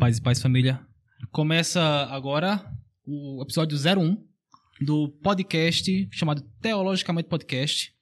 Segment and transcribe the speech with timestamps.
[0.00, 0.80] Paz e Paz Família.
[1.30, 2.64] Começa agora
[3.06, 4.16] o episódio 01
[4.80, 7.92] do podcast chamado Teologicamente Podcast,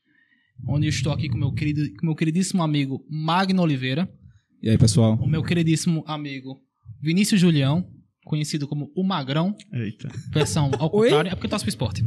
[0.68, 4.08] onde eu estou aqui com meu querido, com meu queridíssimo amigo Magno Oliveira,
[4.62, 5.14] E aí, pessoal?
[5.20, 6.62] o meu queridíssimo amigo
[7.02, 7.90] Vinícius Julião,
[8.24, 10.08] conhecido como o Magrão, Eita.
[10.30, 11.08] versão ao Oi?
[11.08, 12.04] contrário, é porque eu torço pro esporte.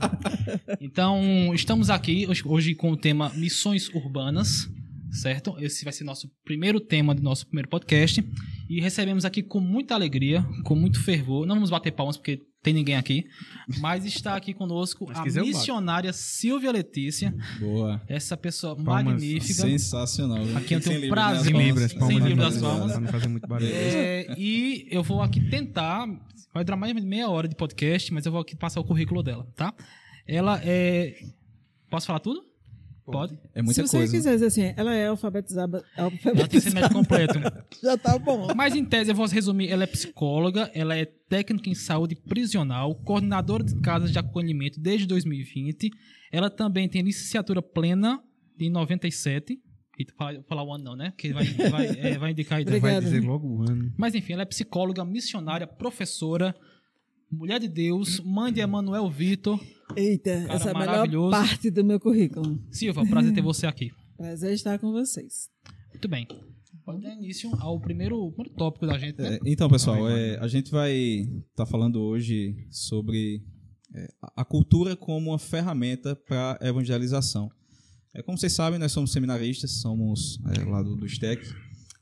[0.80, 1.20] então,
[1.54, 4.66] estamos aqui hoje, hoje com o tema Missões Urbanas,
[5.10, 5.56] certo?
[5.58, 8.24] Esse vai ser nosso primeiro tema do nosso primeiro podcast.
[8.68, 11.46] E recebemos aqui com muita alegria, com muito fervor.
[11.46, 13.24] Não vamos bater palmas porque tem ninguém aqui,
[13.78, 18.02] mas está aqui conosco a missionária Silvia Letícia, Boa.
[18.06, 19.04] essa pessoa Palmas.
[19.04, 19.62] magnífica.
[19.62, 20.42] Sensacional.
[20.56, 21.22] Aqui eu Sem tenho livro, né?
[21.22, 21.44] prazer.
[21.44, 21.66] Sem Palmas.
[21.66, 22.98] livro, as Sem palmas livro das das palmas.
[23.00, 23.70] Não fazer muito barulho.
[23.72, 26.06] É, e eu vou aqui tentar.
[26.52, 29.22] Vai durar mais de meia hora de podcast, mas eu vou aqui passar o currículo
[29.22, 29.72] dela, tá?
[30.26, 31.16] Ela é.
[31.90, 32.49] Posso falar tudo?
[33.04, 33.38] Pode.
[33.54, 34.12] É muita Se você coisa.
[34.12, 37.34] quiser dizer assim, ela é alfabetizada, Ela tem ensino alfabetizada médio completo.
[37.82, 38.48] já tá bom.
[38.54, 42.94] Mas em tese, eu vou resumir: ela é psicóloga, ela é técnica em saúde prisional,
[42.94, 45.90] coordenadora de casas de acolhimento desde 2020.
[46.32, 48.20] Ela também tem licenciatura plena
[48.58, 49.58] em 97.
[49.98, 51.12] Eita, falar, falar o ano não, né?
[51.18, 52.78] Que vai, vai, é, vai indicar a idade.
[52.80, 53.92] Vai dizer logo o ano.
[53.98, 56.54] Mas enfim, ela é psicóloga, missionária, professora,
[57.30, 59.60] mulher de Deus, mãe de Emanuel Vitor.
[59.96, 62.62] Eita, Cara essa é a melhor parte do meu currículo.
[62.70, 63.90] Silva, prazer ter você aqui.
[64.16, 65.48] Prazer estar com vocês.
[65.90, 66.26] Muito bem.
[66.84, 69.34] Pode dar início ao primeiro, primeiro tópico da gente, né?
[69.36, 70.92] É, então, pessoal, é, a gente vai
[71.50, 73.42] estar falando hoje sobre
[73.94, 77.50] é, a- a cultura como uma ferramenta para evangelização.
[78.14, 81.42] É, como vocês sabem, nós somos seminaristas, somos é, lá do, do STEC,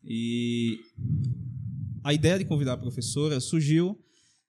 [0.04, 0.78] e
[2.04, 3.98] a ideia de convidar a professora surgiu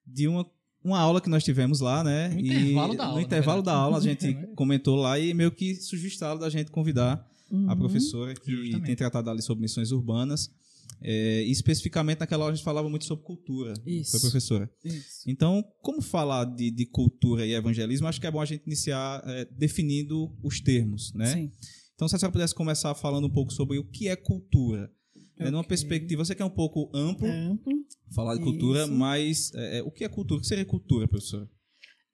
[0.06, 0.46] de uma,
[0.90, 2.30] uma aula que nós tivemos lá, né?
[2.30, 5.52] No e intervalo da aula, No intervalo da aula, a gente comentou lá e meio
[5.52, 7.78] que estalo da gente convidar a Uhum.
[7.78, 8.86] professora que Justamente.
[8.86, 10.52] tem tratado ali sobre missões urbanas.
[11.02, 13.74] É, e especificamente naquela hora a gente falava muito sobre cultura.
[13.86, 14.12] Isso.
[14.12, 14.70] Foi professora.
[14.84, 15.24] Isso.
[15.26, 19.24] Então, como falar de, de cultura e evangelismo, acho que é bom a gente iniciar
[19.26, 21.34] é, definindo os termos, né?
[21.34, 21.52] Sim.
[21.96, 24.92] Então, se a senhora pudesse começar falando um pouco sobre o que é cultura.
[25.38, 27.79] É, numa perspectiva, você que é um pouco amplo, Amplo.
[28.14, 28.92] Falar de cultura, Isso.
[28.92, 30.40] mas é, é, o que é cultura?
[30.40, 31.50] O que seria cultura, professora?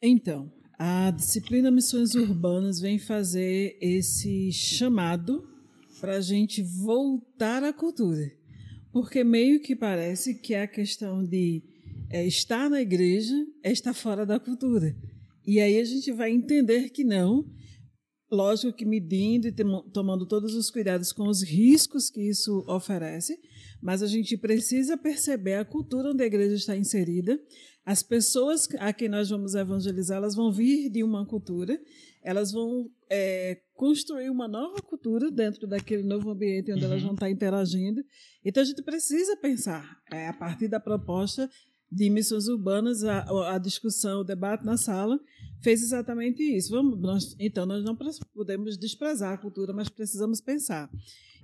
[0.02, 5.44] Então, a disciplina Missões Urbanas vem fazer esse chamado
[6.00, 8.30] para a gente voltar à cultura.
[8.92, 11.64] Porque meio que parece que a questão de
[12.10, 14.96] é, estar na igreja é estar fora da cultura.
[15.46, 17.46] E aí a gente vai entender que não.
[18.32, 19.52] Lógico que medindo e
[19.94, 23.38] tomando todos os cuidados com os riscos que isso oferece,
[23.86, 27.40] mas a gente precisa perceber a cultura onde a igreja está inserida.
[27.86, 31.80] As pessoas a quem nós vamos evangelizar, elas vão vir de uma cultura,
[32.24, 37.10] elas vão é, construir uma nova cultura dentro daquele novo ambiente onde elas Uhum.
[37.10, 38.04] vão estar interagindo.
[38.44, 41.48] Então a gente precisa pensar, é, a partir da proposta
[41.92, 45.20] de missões urbanas, a, a discussão, o debate na sala
[45.62, 46.72] fez exatamente isso.
[46.72, 47.98] Vamos, nós- então nós não
[48.34, 50.90] podemos desprezar a cultura, mas precisamos pensar.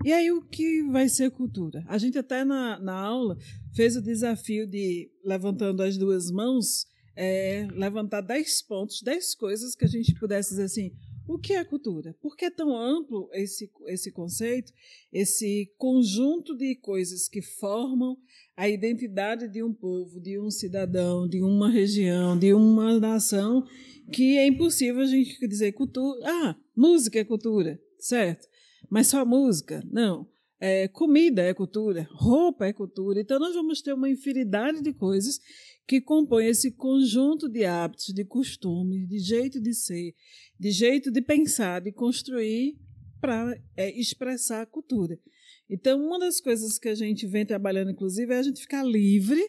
[0.03, 1.83] E aí o que vai ser cultura?
[1.87, 3.37] A gente até na, na aula
[3.73, 9.85] fez o desafio de, levantando as duas mãos, é, levantar 10 pontos, 10 coisas que
[9.85, 10.91] a gente pudesse dizer assim,
[11.33, 12.13] o que é cultura?
[12.21, 14.73] Por que é tão amplo esse, esse conceito,
[15.11, 18.17] esse conjunto de coisas que formam
[18.55, 23.65] a identidade de um povo, de um cidadão, de uma região, de uma nação,
[24.11, 26.19] que é impossível a gente dizer cultura.
[26.25, 28.47] Ah, música é cultura, certo?
[28.89, 29.81] Mas só música?
[29.89, 30.27] Não.
[30.59, 33.19] É, comida é cultura, roupa é cultura.
[33.19, 35.39] Então, nós vamos ter uma infinidade de coisas
[35.87, 40.13] que compõem esse conjunto de hábitos, de costumes, de jeito de ser,
[40.61, 42.77] de jeito de pensar, de construir
[43.19, 43.59] para
[43.95, 45.19] expressar a cultura.
[45.67, 49.41] Então, uma das coisas que a gente vem trabalhando, inclusive, é a gente ficar livre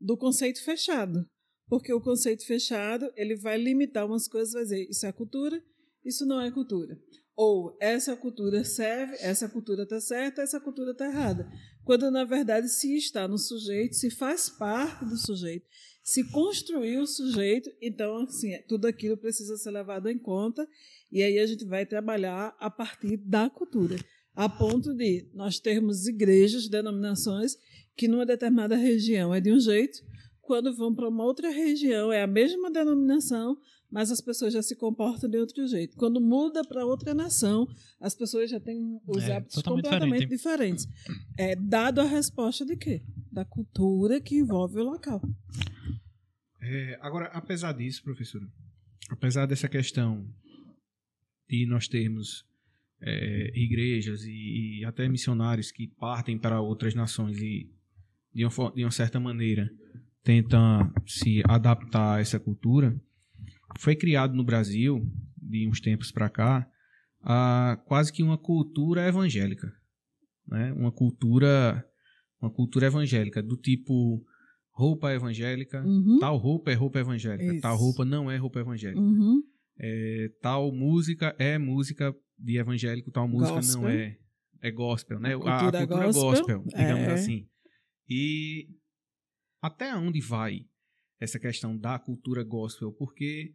[0.00, 1.28] do conceito fechado.
[1.66, 5.60] Porque o conceito fechado ele vai limitar umas coisas, vai dizer isso é cultura,
[6.04, 6.96] isso não é cultura.
[7.34, 11.50] Ou essa cultura serve, essa cultura está certa, essa cultura está errada.
[11.82, 15.66] Quando, na verdade, se está no sujeito, se faz parte do sujeito,
[16.10, 20.66] se construiu o sujeito, então, assim, tudo aquilo precisa ser levado em conta.
[21.12, 23.96] E aí a gente vai trabalhar a partir da cultura.
[24.34, 27.56] A ponto de nós termos igrejas, denominações,
[27.96, 30.00] que numa determinada região é de um jeito,
[30.40, 33.56] quando vão para uma outra região é a mesma denominação,
[33.88, 35.96] mas as pessoas já se comportam de outro jeito.
[35.96, 37.68] Quando muda para outra nação,
[38.00, 40.88] as pessoas já têm os É, hábitos completamente diferentes.
[41.38, 43.00] É dado a resposta de quê?
[43.30, 45.20] Da cultura que envolve o local.
[46.62, 48.46] É, agora, apesar disso, professora,
[49.08, 50.26] apesar dessa questão
[51.48, 52.44] de nós termos
[53.00, 57.70] é, igrejas e, e até missionários que partem para outras nações e
[58.32, 59.70] de uma, de uma certa maneira,
[60.22, 60.58] tenta
[61.06, 62.94] se adaptar a essa cultura,
[63.78, 66.70] foi criado no Brasil, de uns tempos para cá,
[67.22, 69.72] a, quase que uma cultura evangélica.
[70.46, 70.72] Né?
[70.74, 71.84] Uma cultura
[72.40, 74.24] uma cultura evangélica, do tipo
[74.72, 76.18] roupa evangélica, Uhum.
[76.20, 77.60] tal roupa é roupa evangélica, Isso.
[77.60, 79.00] tal roupa não é roupa evangélica.
[79.00, 79.42] Uhum.
[79.78, 83.82] É, tal música é música de evangélico, tal música Gospel.
[83.82, 84.16] não é.
[84.62, 85.32] É gospel, né?
[85.34, 87.12] A, a Cultura cultura gospel, gospel, digamos é.
[87.12, 87.48] assim.
[88.08, 88.68] E
[89.62, 90.66] até onde vai
[91.18, 92.92] essa questão da cultura gospel?
[92.92, 93.54] Porque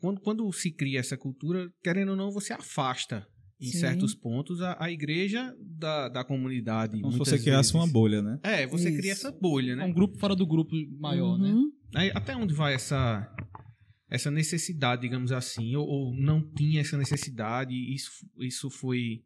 [0.00, 3.26] quando, quando se cria essa cultura, querendo ou não, você afasta
[3.60, 3.78] em Sim.
[3.78, 7.00] certos pontos a, a igreja da, da comunidade.
[7.00, 7.74] Como se você criasse vezes.
[7.74, 8.38] uma bolha, né?
[8.42, 9.26] É, você cria Isso.
[9.26, 9.84] essa bolha, É né?
[9.84, 11.50] um grupo fora do grupo maior, né?
[11.50, 11.70] Uhum.
[11.94, 13.30] Aí, até onde vai essa
[14.10, 17.72] essa necessidade, digamos assim, ou, ou não tinha essa necessidade?
[17.74, 18.10] e Isso,
[18.40, 19.22] isso foi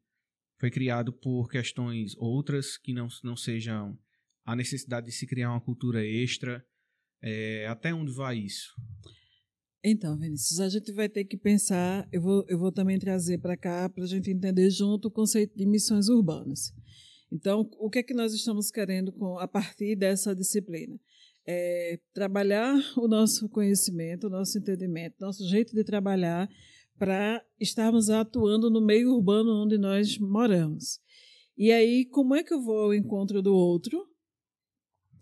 [0.59, 3.97] foi criado por questões outras que não, não sejam
[4.45, 6.65] a necessidade de se criar uma cultura extra.
[7.23, 8.73] É, até onde vai isso?
[9.83, 12.09] Então, Vinícius, a gente vai ter que pensar.
[12.11, 15.57] Eu vou, eu vou também trazer para cá para a gente entender junto o conceito
[15.57, 16.73] de missões urbanas.
[17.31, 20.99] Então, o que é que nós estamos querendo com a partir dessa disciplina?
[21.47, 26.49] É trabalhar o nosso conhecimento, o nosso entendimento, nosso jeito de trabalhar
[26.99, 30.99] para estarmos atuando no meio urbano onde nós moramos.
[31.57, 34.05] E aí, como é que eu vou ao encontro do outro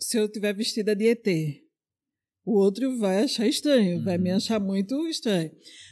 [0.01, 1.66] se eu tiver vestida de ET?
[2.47, 5.51] O outro vai achar estranho, vai me achar muito estranho.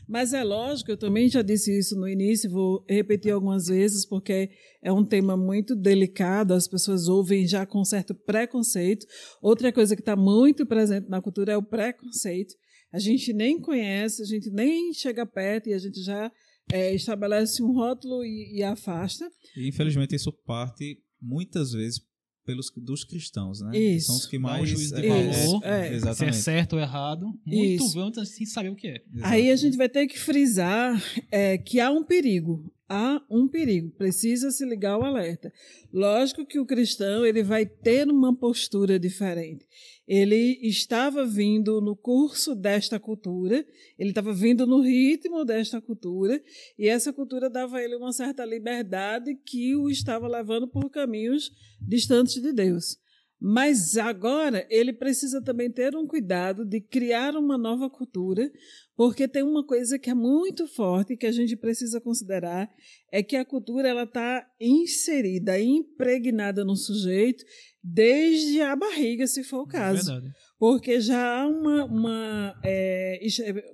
[0.08, 4.50] Mas é lógico, eu também já disse isso no início, vou repetir algumas vezes, porque
[4.80, 9.04] é um tema muito delicado, as pessoas ouvem já com certo preconceito.
[9.42, 12.54] Outra coisa que está muito presente na cultura é o preconceito.
[12.92, 16.30] A gente nem conhece, a gente nem chega perto e a gente já
[16.72, 19.28] é, estabelece um rótulo e, e afasta.
[19.56, 22.00] E infelizmente isso parte muitas vezes
[22.44, 23.76] pelos dos cristãos, né?
[23.76, 24.06] Isso.
[24.06, 26.14] São os que Dá um mais juízo de é, valor, é, é.
[26.14, 28.00] Se é certo ou errado, muito Isso.
[28.00, 29.02] antes sem saber o que é.
[29.22, 32.70] Aí a gente vai ter que frisar é, que há um perigo.
[32.88, 33.90] Há um perigo.
[33.90, 35.52] Precisa se ligar o alerta.
[35.92, 39.66] Lógico que o cristão ele vai ter uma postura diferente.
[40.06, 43.66] Ele estava vindo no curso desta cultura,
[43.98, 46.42] ele estava vindo no ritmo desta cultura,
[46.78, 51.50] e essa cultura dava a ele uma certa liberdade que o estava levando por caminhos
[51.80, 52.98] distantes de Deus.
[53.40, 58.50] Mas agora ele precisa também ter um cuidado de criar uma nova cultura,
[58.96, 62.68] porque tem uma coisa que é muito forte que a gente precisa considerar
[63.12, 67.44] é que a cultura ela está inserida, impregnada no sujeito
[67.82, 70.34] desde a barriga, se for o caso É verdade.
[70.58, 73.20] porque já há uma, uma, é,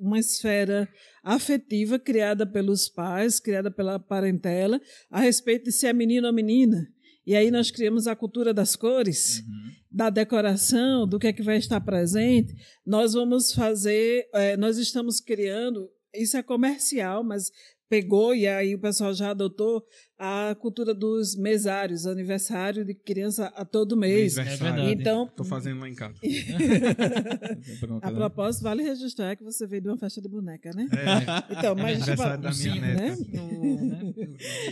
[0.00, 0.88] uma esfera
[1.22, 6.88] afetiva criada pelos pais, criada pela parentela, a respeito de se é menino ou menina.
[7.30, 9.44] E aí nós criamos a cultura das cores,
[9.88, 12.52] da decoração, do que é que vai estar presente.
[12.84, 17.52] Nós vamos fazer, é, nós estamos criando, isso é comercial, mas
[17.88, 19.84] pegou e aí o pessoal já adotou
[20.18, 24.36] a cultura dos mesários, aniversário de criança a todo mês.
[24.36, 24.74] Aniversário.
[24.74, 25.00] verdade.
[25.00, 26.14] Então, Tô fazendo lá em casa.
[28.02, 28.16] A né?
[28.16, 30.88] propósito, vale registrar que você veio de uma festa de boneca, né?
[30.92, 33.02] É, Então, mas tipo, aniversário da minha sim, neta.
[33.02, 33.16] né?
[33.34, 34.12] No- né?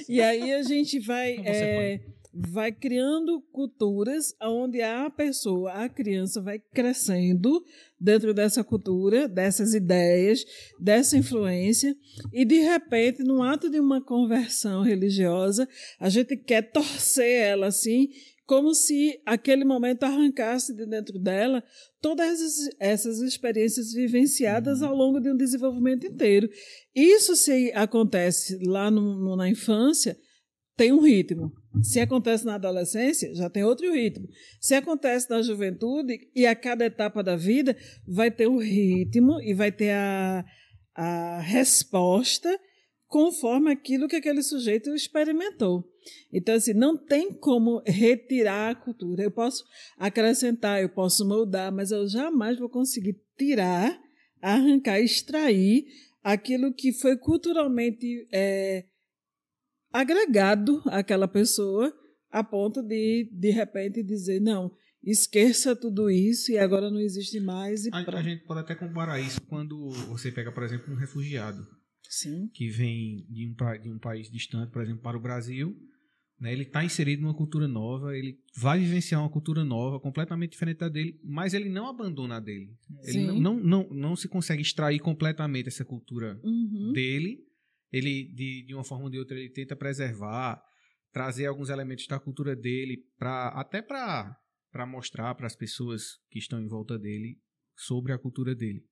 [0.09, 2.01] E aí a gente vai, Então é,
[2.47, 7.65] vai criando culturas onde a pessoa, a criança vai crescendo
[8.01, 10.45] dentro dessa cultura, dessas ideias,
[10.79, 11.97] dessa influência,
[12.33, 18.09] e de repente, no ato de uma conversão religiosa, a gente quer torcer ela assim,
[18.47, 21.63] como se aquele momento arrancasse de dentro dela
[22.01, 22.41] todas
[22.79, 26.49] essas- experiências vivenciadas ao longo de um desenvolvimento inteiro.
[26.95, 30.17] Isso se acontece lá no- na infância,
[30.79, 31.53] tem um ritmo.
[31.83, 34.29] Se acontece na adolescência, já tem outro ritmo.
[34.61, 39.53] Se acontece na juventude, e a cada etapa da vida, vai ter um ritmo e
[39.53, 40.45] vai ter a,
[40.95, 42.49] a resposta
[43.09, 45.85] conforme aquilo que aquele sujeito experimentou.
[46.33, 49.25] Então, assim, não tem como retirar a cultura.
[49.25, 49.65] Eu posso
[49.99, 53.99] acrescentar, eu posso moldar, mas eu jamais vou conseguir tirar,
[54.41, 55.87] arrancar, extrair
[56.23, 58.85] aquilo que foi culturalmente é,
[59.93, 61.93] agregado àquela pessoa
[62.31, 64.71] a ponto de, de repente, dizer, não,
[65.03, 69.21] esqueça tudo isso e agora não existe mais e A, a gente pode até comparar
[69.21, 71.67] isso quando você pega, por exemplo, um refugiado
[72.09, 75.77] Sim, que vem de um, de um país distante, por exemplo, para o Brasil.
[76.41, 80.79] Né, ele está inserido numa cultura nova, ele vai vivenciar uma cultura nova, completamente diferente
[80.79, 82.71] da dele, mas ele não abandona a dele.
[83.03, 83.27] Ele Sim.
[83.27, 86.93] não, não, não, não se consegue extrair completamente essa cultura Uhum.
[86.93, 87.41] dele.
[87.93, 90.63] Ele, de, de uma forma ou de outra, ele tenta preservar,
[91.13, 94.37] trazer alguns elementos da cultura dele, pra, até para
[94.71, 97.41] para mostrar para as pessoas que estão em volta dele
[97.75, 98.85] sobre a cultura dele.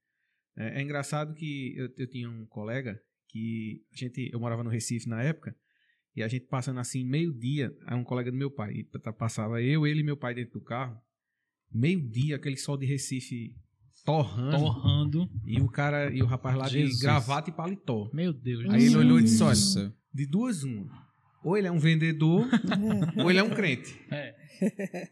[0.57, 4.71] É, é engraçado que eu, eu, tinha um colega que a gente, eu morava no
[4.71, 5.55] Recife na época
[6.15, 8.85] e a gente passando assim meio dia, é um colega do meu pai, e
[9.19, 10.99] passava eu, ele e meu pai dentro do carro,
[11.71, 13.55] meio dia aquele sol de Recife
[14.07, 15.31] torrando, torrando.
[15.45, 16.99] e o cara e o rapaz lá Jesus.
[16.99, 18.09] de gravata e paletó.
[18.15, 18.65] Meu Deus.
[18.71, 21.05] Aí ele olhou e disse: olha, de duas uma.
[21.43, 22.49] Ou ele é um vendedor,
[23.19, 24.01] ou ele é um crente.
[24.11, 24.35] É.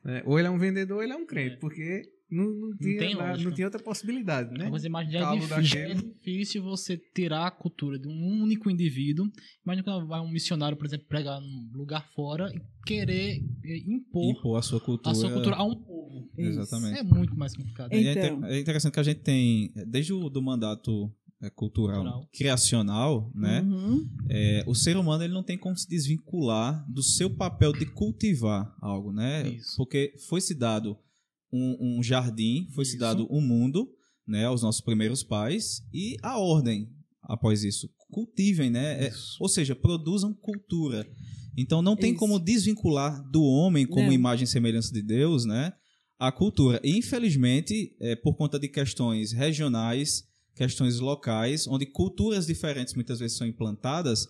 [0.04, 2.02] É, ou ele é um vendedor, ou ele é um crente, porque
[2.34, 3.48] não, não, tinha, tem na- lógica.
[3.48, 4.68] não tinha outra possibilidade, né?
[4.70, 9.30] Mas imagina, já é difícil, é difícil você tirar a cultura de um único indivíduo.
[9.64, 14.24] Imagina quando vai um missionário, por exemplo, pregar num lugar fora e querer eh, impor
[14.30, 15.10] Impor a sua cultura.
[15.10, 16.28] a sua cultura a um povo.
[16.36, 16.98] Exatamente.
[16.98, 17.92] É muito mais complicado.
[17.92, 18.38] E é, Então.
[18.38, 21.10] inter- é interessante que a gente tem, desde o do mandato
[21.42, 22.28] é, cultural, Cultural.
[22.32, 23.60] criacional, né?
[23.60, 24.08] Uhum.
[24.30, 28.74] É, o ser humano ele não tem como se desvincular do seu papel de cultivar
[28.80, 29.48] algo, né?
[29.48, 29.76] Isso.
[29.76, 30.96] Porque foi-se dado
[31.54, 33.00] um, um jardim, foi-se Isso.
[33.00, 33.88] dado um mundo,
[34.26, 36.88] né, aos nossos primeiros pais e a ordem
[37.23, 37.88] após isso.
[38.11, 39.06] Cultivem, né?
[39.06, 41.06] É, ou seja, produzam cultura.
[41.56, 42.18] Então não tem Isso.
[42.18, 44.12] como desvincular do homem como Não.
[44.12, 45.73] imagem e semelhança de Deus, né?
[46.18, 46.80] A cultura.
[46.84, 50.23] E, infelizmente, é, por conta de questões regionais,
[50.54, 54.26] questões locais, onde culturas diferentes muitas vezes são implantadas,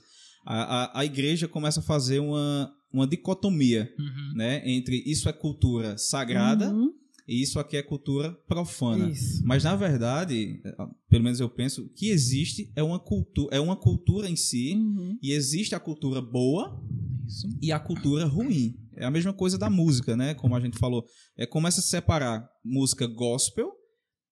[0.47, 4.33] a, a, a igreja começa a fazer uma, uma dicotomia Uhum.
[4.37, 6.91] né, entre isso é cultura sagrada Uhum.
[7.27, 9.11] E isso aqui é cultura profana.
[9.11, 9.43] Isso.
[9.45, 10.77] Mas na verdade, eh,
[11.09, 14.75] pelo menos eu penso, o que existe é uma cultura, é uma cultura em si
[14.75, 15.19] Uhum.
[15.23, 16.79] e existe a cultura boa
[17.27, 17.49] Isso.
[17.63, 18.77] e a cultura ruim.
[18.97, 20.35] É a mesma coisa da música, né?
[20.35, 21.05] Como a gente falou,
[21.37, 23.73] é começa a separar música gospel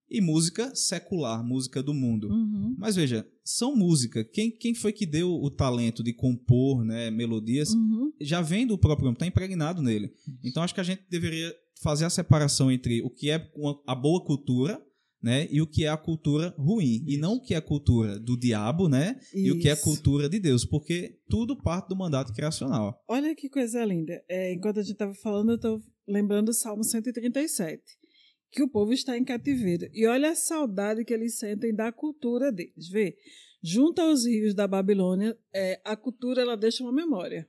[0.08, 2.28] e música secular, música do mundo.
[2.28, 2.76] Uhum.
[2.78, 4.22] Mas veja, são música.
[4.22, 7.70] Quem, quem foi que deu o talento de compor, né, melodias?
[7.72, 8.12] Uhum.
[8.20, 10.12] já vem do próprio homem, está impregnado nele.
[10.44, 13.50] Então acho que a gente deveria fazer a separação entre o que é
[13.86, 14.80] a boa cultura,
[15.22, 18.18] né, e o que é a cultura ruim, e não o que é a cultura
[18.18, 21.96] do diabo, né, e o que é a cultura de Deus, porque tudo parte do
[21.96, 23.00] mandato criacional.
[23.06, 24.22] Olha que coisa linda.
[24.28, 27.80] É, enquanto a gente estava falando, eu estou lembrando o Salmo 137,
[28.50, 29.88] que o povo está em cativeiro.
[29.92, 32.88] E olha a saudade que eles sentem da cultura deles.
[32.88, 33.16] Vê,
[33.62, 37.48] junto aos rios da Babilônia, é, a cultura ela deixa uma memória.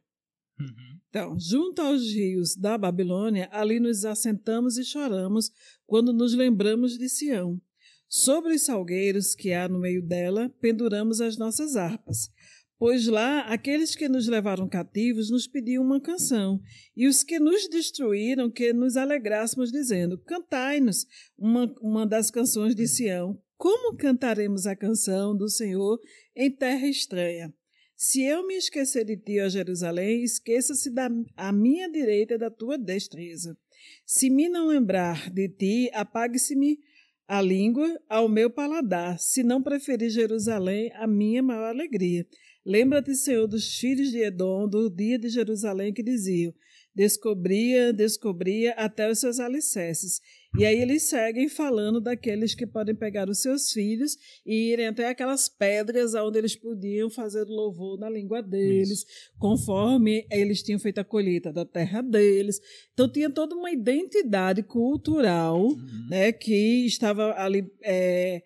[0.63, 0.99] Uhum.
[1.09, 5.51] Então, junto aos rios da Babilônia, ali nos assentamos e choramos
[5.85, 7.61] quando nos lembramos de Sião.
[8.09, 12.29] Sobre os salgueiros que há no meio dela, penduramos as nossas harpas.
[12.77, 16.59] Pois lá, aqueles que nos levaram cativos nos pediam uma canção,
[16.97, 21.05] e os que nos destruíram que nos alegrássemos, dizendo: Cantai-nos
[21.37, 23.41] uma, uma das canções de Sião.
[23.57, 25.99] Como cantaremos a canção do Senhor
[26.35, 27.53] em terra estranha?
[27.95, 32.77] Se eu me esquecer de ti, ó Jerusalém, esqueça-se da a minha direita da tua
[32.77, 33.57] destreza.
[34.05, 36.79] Se me não lembrar de ti, apague-se-me
[37.27, 42.25] a língua ao meu paladar, se não preferir Jerusalém, a minha maior alegria.
[42.65, 46.53] Lembra-te, Senhor, dos filhos de Edom, do dia de Jerusalém, que diziam:
[46.95, 50.21] Descobria, descobria até os seus alicerces.
[50.57, 55.07] E aí eles seguem falando daqueles que podem pegar os seus filhos e irem até
[55.07, 59.03] aquelas pedras onde eles podiam fazer o louvor na língua deles,
[59.39, 62.59] conforme eles tinham feito a colheita da terra deles.
[62.93, 65.75] Então tinha toda uma identidade cultural
[66.07, 68.43] né, que estava ali é,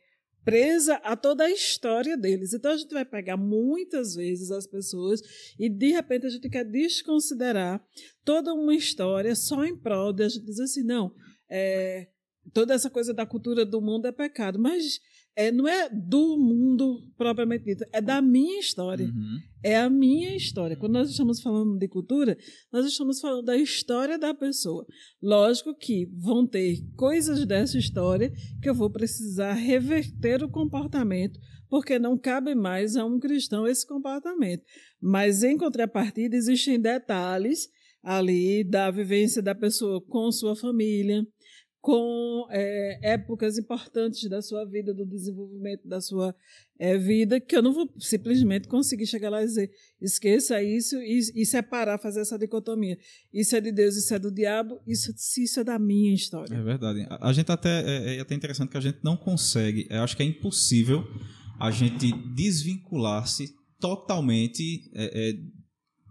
[0.48, 2.54] presa a toda a história deles.
[2.54, 5.22] Então a gente vai pegar muitas vezes as pessoas
[5.60, 7.86] e de repente a gente quer desconsiderar
[8.24, 11.14] toda uma história só em prol de a gente dizer assim, não,
[11.50, 12.08] é,
[12.54, 15.02] toda essa coisa da cultura do mundo é pecado, mas
[15.38, 19.06] é, não é do mundo propriamente dito, é da minha história.
[19.06, 19.38] Uhum.
[19.62, 20.76] É a minha história.
[20.76, 22.36] Quando nós estamos falando de cultura,
[22.74, 24.84] nós estamos falando da história da pessoa.
[25.22, 31.40] Lógico que vão ter coisas dessa história que eu vou precisar reverter o comportamento,
[31.70, 34.64] porque não cabe mais a um cristão esse comportamento.
[35.00, 37.70] Mas, em contrapartida, existem detalhes
[38.02, 41.24] ali da vivência da pessoa com sua família,
[41.88, 46.36] com é, épocas importantes da sua vida, do desenvolvimento da sua
[46.78, 51.18] é, vida, que eu não vou simplesmente conseguir chegar lá e dizer esqueça isso e,
[51.34, 52.98] e separar, fazer essa dicotomia.
[53.34, 56.54] Isso é de Deus, isso é do diabo, isso, isso é da minha história.
[56.54, 57.08] É verdade.
[57.10, 60.18] A, a gente até é, é até interessante que a gente não consegue, eu acho
[60.18, 61.06] que é impossível
[61.58, 65.34] a gente desvincular-se totalmente é, é,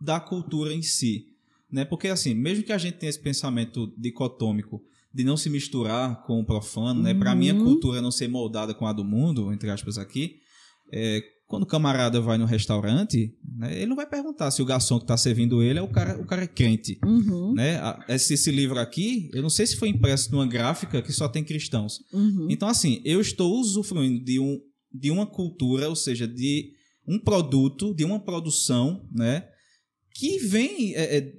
[0.01, 1.27] da cultura em si,
[1.71, 1.85] né?
[1.85, 4.83] Porque assim, mesmo que a gente tenha esse pensamento dicotômico
[5.17, 7.15] de não se misturar com o profano, né?
[7.15, 7.39] Para Uhum.
[7.39, 10.37] minha cultura não ser moldada com a do mundo, entre aspas aqui,
[10.93, 14.99] é, quando o camarada vai no restaurante, né, ele não vai perguntar se o garçom
[14.99, 16.99] que está servindo ele é o cara, o cara é crente.
[17.05, 17.55] Uhum.
[17.55, 17.77] Né?
[17.77, 21.29] A- Esse, esse livro aqui, eu não sei se foi impresso numa gráfica que só
[21.29, 22.01] tem cristãos.
[22.13, 22.49] Uhum.
[22.51, 24.61] Então, assim, eu estou usufruindo de, um,
[24.93, 26.73] de uma cultura, ou seja, de
[27.09, 29.45] um produto, de uma produção, né?
[30.15, 31.33] Que vem é, é,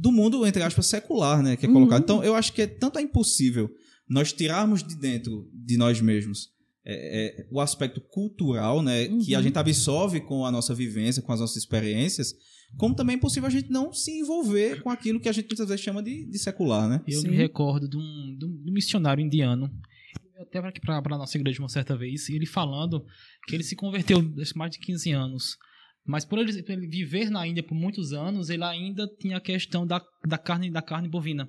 [0.00, 1.56] do mundo, entre aspas, secular, né?
[1.56, 2.02] Que é colocado.
[2.02, 3.68] Então, eu acho que é tanto é impossível
[4.08, 6.48] nós tirarmos de dentro de nós mesmos
[6.90, 9.06] é, é, o aspecto cultural, né?
[9.08, 9.42] Que a Uhum.
[9.44, 12.32] gente absorve com a nossa vivência, com as nossas experiências,
[12.78, 15.68] como também é impossível a gente não se envolver com aquilo que a gente muitas
[15.68, 17.02] vezes chama de, de secular, né?
[17.06, 17.28] Eu Sim.
[17.28, 19.70] me recordo de um, de um- de um missionário indiano,
[20.40, 23.04] até para a nossa igreja uma certa vez, ele falando
[23.46, 25.56] que ele se converteu há mais de 15 anos.
[26.08, 29.40] Mas por ele, por ele viver na Índia por muitos anos, ele ainda tinha a
[29.40, 31.46] questão da, da, carne, da carne bovina.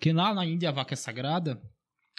[0.00, 1.60] Que lá na Índia a vaca é sagrada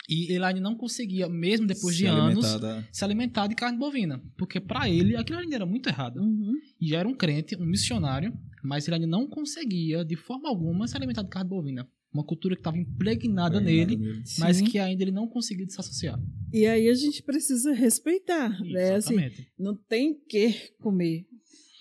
[0.08, 3.80] e ele ainda não conseguia, mesmo depois Se de anos, da- se alimentar de carne
[3.80, 4.22] bovina.
[4.38, 6.18] Porque para ele aquilo ainda era muito errado.
[6.18, 6.54] Uhum.
[6.80, 8.32] E já era um crente, um missionário,
[8.64, 11.88] mas ele ainda não conseguia, de forma alguma, se alimentar de carne bovina.
[12.14, 13.98] Uma cultura que estava impregnada nele,
[14.38, 14.66] mas Sim.
[14.66, 16.20] que ainda ele não conseguia desassociar.
[16.54, 18.94] E aí a gente precisa respeitar, né?
[18.94, 19.48] Assim, Exatamente.
[19.58, 21.26] não tem que comer.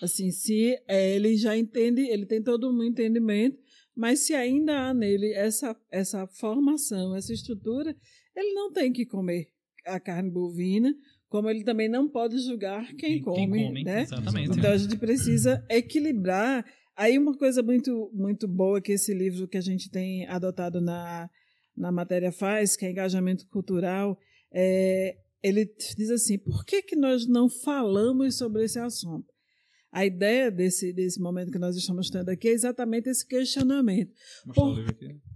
[0.03, 3.57] Assim, se é, ele já entende, ele tem todo um entendimento,
[3.95, 7.95] mas se ainda há nele essa, essa formação, essa estrutura,
[8.35, 9.47] ele não tem que comer
[9.85, 10.93] a carne bovina,
[11.29, 14.01] como ele também não pode julgar quem, come, né?
[14.01, 14.57] Exatamente.
[14.57, 16.65] Então a gente precisa equilibrar.
[16.97, 21.29] Aí uma coisa muito muito boa que esse livro que a gente tem adotado na,
[21.77, 24.17] na matéria faz, que é engajamento cultural,
[24.53, 25.65] é, ele
[25.97, 29.32] diz assim, por que, que nós não falamos sobre esse assunto?
[29.93, 34.11] A ideia desse, desse momento que nós estamos tendo aqui é exatamente esse questionamento.
[34.55, 34.83] Por-.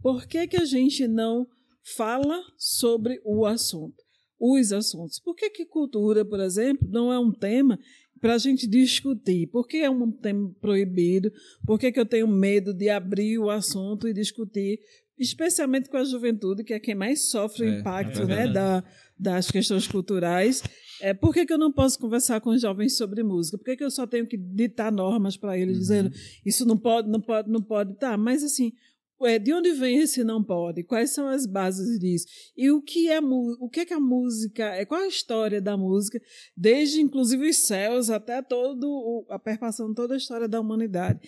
[0.02, 1.48] Por que, que a gente não
[1.96, 3.96] fala sobre o assunto,
[4.40, 5.20] os assuntos?
[5.20, 7.80] Por que, que cultura, por exemplo, não é um tema
[8.20, 9.48] para a gente discutir?
[9.48, 11.32] Por que é um tema proibido?
[11.66, 14.80] Por que, que eu tenho medo de abrir o assunto e discutir?
[15.18, 18.84] Especialmente com a juventude, que é quem mais sofre o É, impacto é né, da,
[19.18, 20.64] das questões culturais.
[21.01, 23.58] É, por que, que eu não posso conversar com os jovens sobre música?
[23.58, 26.12] Por que, que eu só tenho que ditar normas para eles, dizendo
[26.45, 27.93] isso não pode, não pode, não pode?
[27.95, 28.74] Tá, mas assim,
[29.41, 30.84] De onde vem esse não pode?
[30.84, 32.25] Quais são as bases disso?
[32.56, 34.86] E o que é o que é que a música é?
[34.86, 36.21] Qual a história da música,
[36.56, 41.19] desde inclusive os céus até todo a perpassão toda a história da humanidade.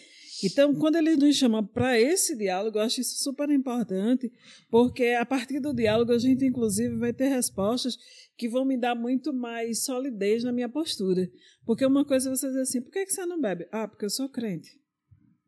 [0.44, 4.32] Então, quando ele nos chama para esse diálogo, eu acho isso super importante,
[4.70, 7.98] porque a partir do diálogo a gente inclusive vai ter respostas
[8.38, 11.30] que vão me dar muito mais solidez na minha postura.
[11.66, 13.68] Porque uma coisa é você dizer assim, por que que você não bebe?
[13.72, 14.80] Ah, porque eu sou crente.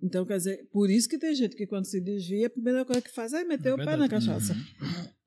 [0.01, 3.01] Então, quer dizer, por isso que tem gente que quando se desvia, a primeira coisa
[3.01, 4.55] que faz é meter É o pé na cachaça.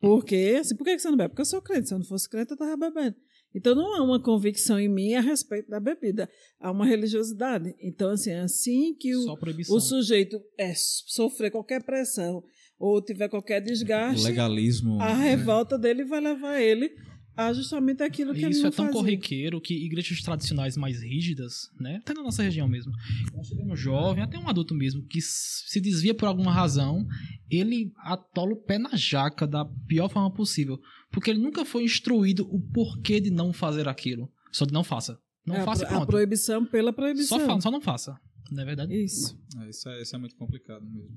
[0.01, 1.31] Porque, assim, por que você não bebe?
[1.31, 1.89] Porque eu sou crente.
[1.89, 3.17] Se eu não fosse crente, eu estava bebendo.
[3.55, 6.29] Então, não há uma convicção em mim a respeito da bebida.
[6.59, 7.73] Há uma religiosidade.
[7.81, 9.37] Então, assim, assim que o,
[9.71, 12.43] o sujeito é, sofrer qualquer pressão
[12.79, 15.01] ou tiver qualquer O desgaste, legalismo.
[15.01, 15.31] a né?
[15.31, 16.91] revolta dele vai levar ele
[17.37, 19.01] a justamente aquilo que ele isso não é tão fazia.
[19.01, 21.97] corriqueiro que igrejas tradicionais mais rígidas, né?
[21.97, 22.93] Até na nossa região mesmo.
[23.35, 27.07] Nós tivemos um jovem, até um adulto mesmo, que se desvia por alguma razão,
[27.51, 30.79] ele atola o pé na jaca da pior forma possível.
[31.11, 34.31] Porque ele nunca foi instruído o porquê de não fazer aquilo.
[34.53, 35.19] Só de não faça.
[35.47, 36.11] Não É, a, faça pro- a pronto.
[36.11, 37.39] proibição pela proibição.
[37.39, 38.17] Só, fa- só não faça.
[38.51, 38.95] Não é verdade?
[38.95, 39.37] Isso.
[39.61, 41.17] É, isso, é, isso é muito complicado mesmo.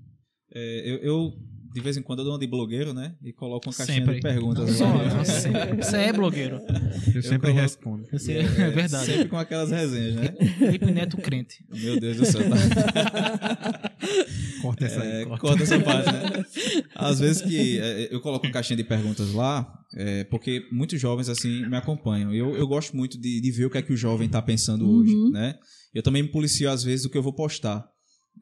[0.53, 1.33] É, eu, eu,
[1.73, 3.15] de vez em quando, eu dou uma de blogueiro, né?
[3.23, 4.15] E coloco uma caixinha Sempre.
[4.15, 4.69] de perguntas.
[4.71, 5.23] Só, lá.
[5.23, 6.59] você, você é blogueiro.
[7.13, 8.07] Eu sempre coloco- respondo.
[8.11, 9.05] É, é verdade.
[9.05, 10.35] Sempre com aquelas resenhas, né?
[10.57, 11.65] Felipe Neto crente.
[11.69, 12.41] Meu Deus do céu.
[14.61, 15.41] Corta essa É, corta.
[15.41, 16.43] corta essa parte, né?
[16.95, 21.29] Às vezes que é, eu coloco uma caixinha de perguntas lá, é, porque muitos jovens
[21.29, 22.33] assim me acompanham.
[22.33, 24.89] Eu, eu gosto muito de, de ver o que é que o jovem está pensando
[24.89, 25.55] hoje, né?
[25.93, 27.85] Eu também me policio às vezes do que eu vou postar.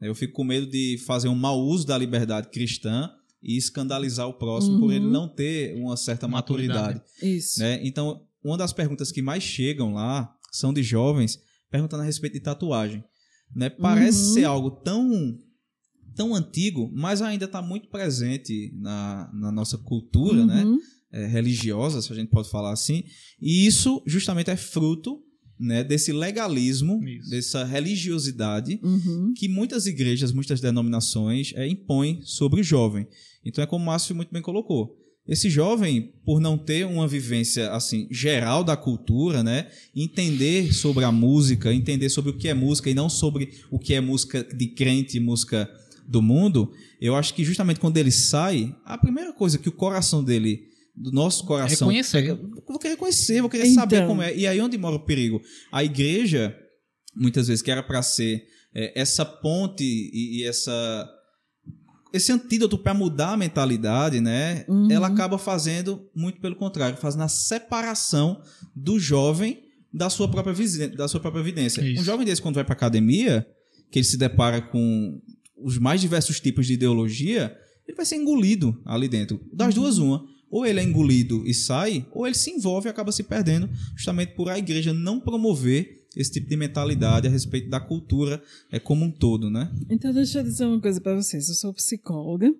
[0.02, 3.10] Eu fico com medo de fazer um mau uso da liberdade cristã
[3.42, 4.92] e escandalizar o próximo por Uhum.
[4.92, 6.98] ele não ter uma certa maturidade.
[6.98, 7.36] Maturidade.
[7.36, 7.60] Isso.
[7.60, 7.80] né?
[7.82, 11.38] Então, uma das perguntas que mais chegam lá são de jovens
[11.70, 13.04] perguntando a respeito de tatuagem.
[13.54, 13.70] Né?
[13.70, 14.34] Parece Uhum.
[14.34, 15.36] ser algo tão,
[16.14, 20.64] tão antigo, mas ainda está muito presente na, na nossa cultura né?
[20.64, 20.78] Uhum.
[21.12, 23.04] É, religiosa, se a gente pode falar assim.
[23.40, 25.22] E isso justamente é fruto
[25.58, 27.30] né, desse legalismo, Isso.
[27.30, 29.32] dessa religiosidade Uhum.
[29.34, 33.06] que muitas igrejas, muitas denominações é, impõem sobre o jovem.
[33.44, 34.96] Então é como o Márcio muito bem colocou.
[35.26, 41.10] Esse jovem, por não ter uma vivência assim geral da cultura, né, entender sobre a
[41.10, 44.68] música, entender sobre o que é música e não sobre o que é música de
[44.68, 45.68] crente, música
[46.06, 50.22] do mundo, eu acho que justamente quando ele sai, a primeira coisa que o coração
[50.22, 51.88] dele do nosso coração.
[51.88, 52.34] Reconhecer.
[52.66, 53.74] Vou querer conhecer, vou querer Então.
[53.82, 54.34] saber como é.
[54.34, 55.40] E aí onde mora o perigo?
[55.70, 56.56] A igreja,
[57.14, 61.08] muitas vezes, que era para ser é, essa ponte e, e essa
[62.12, 64.64] esse antídoto para mudar a mentalidade, né?
[64.68, 64.90] Uhum.
[64.90, 68.40] Ela acaba fazendo muito pelo contrário, fazendo a separação
[68.74, 70.54] do jovem da sua própria
[70.96, 71.82] da sua própria evidência.
[71.82, 72.00] Isso.
[72.00, 73.46] Um jovem desse quando vai para academia,
[73.90, 75.20] que ele se depara com
[75.56, 77.54] os mais diversos tipos de ideologia,
[77.86, 79.40] ele vai ser engolido ali dentro.
[79.52, 80.24] Das duas uma,
[80.56, 84.32] ou ele é engolido e sai, ou ele se envolve e acaba se perdendo, justamente
[84.34, 88.42] por a igreja não promover esse tipo de mentalidade a respeito da cultura
[88.72, 89.70] é como um todo, né?
[89.90, 91.46] Então, deixa eu dizer uma coisa para vocês.
[91.50, 92.54] Eu sou psicóloga.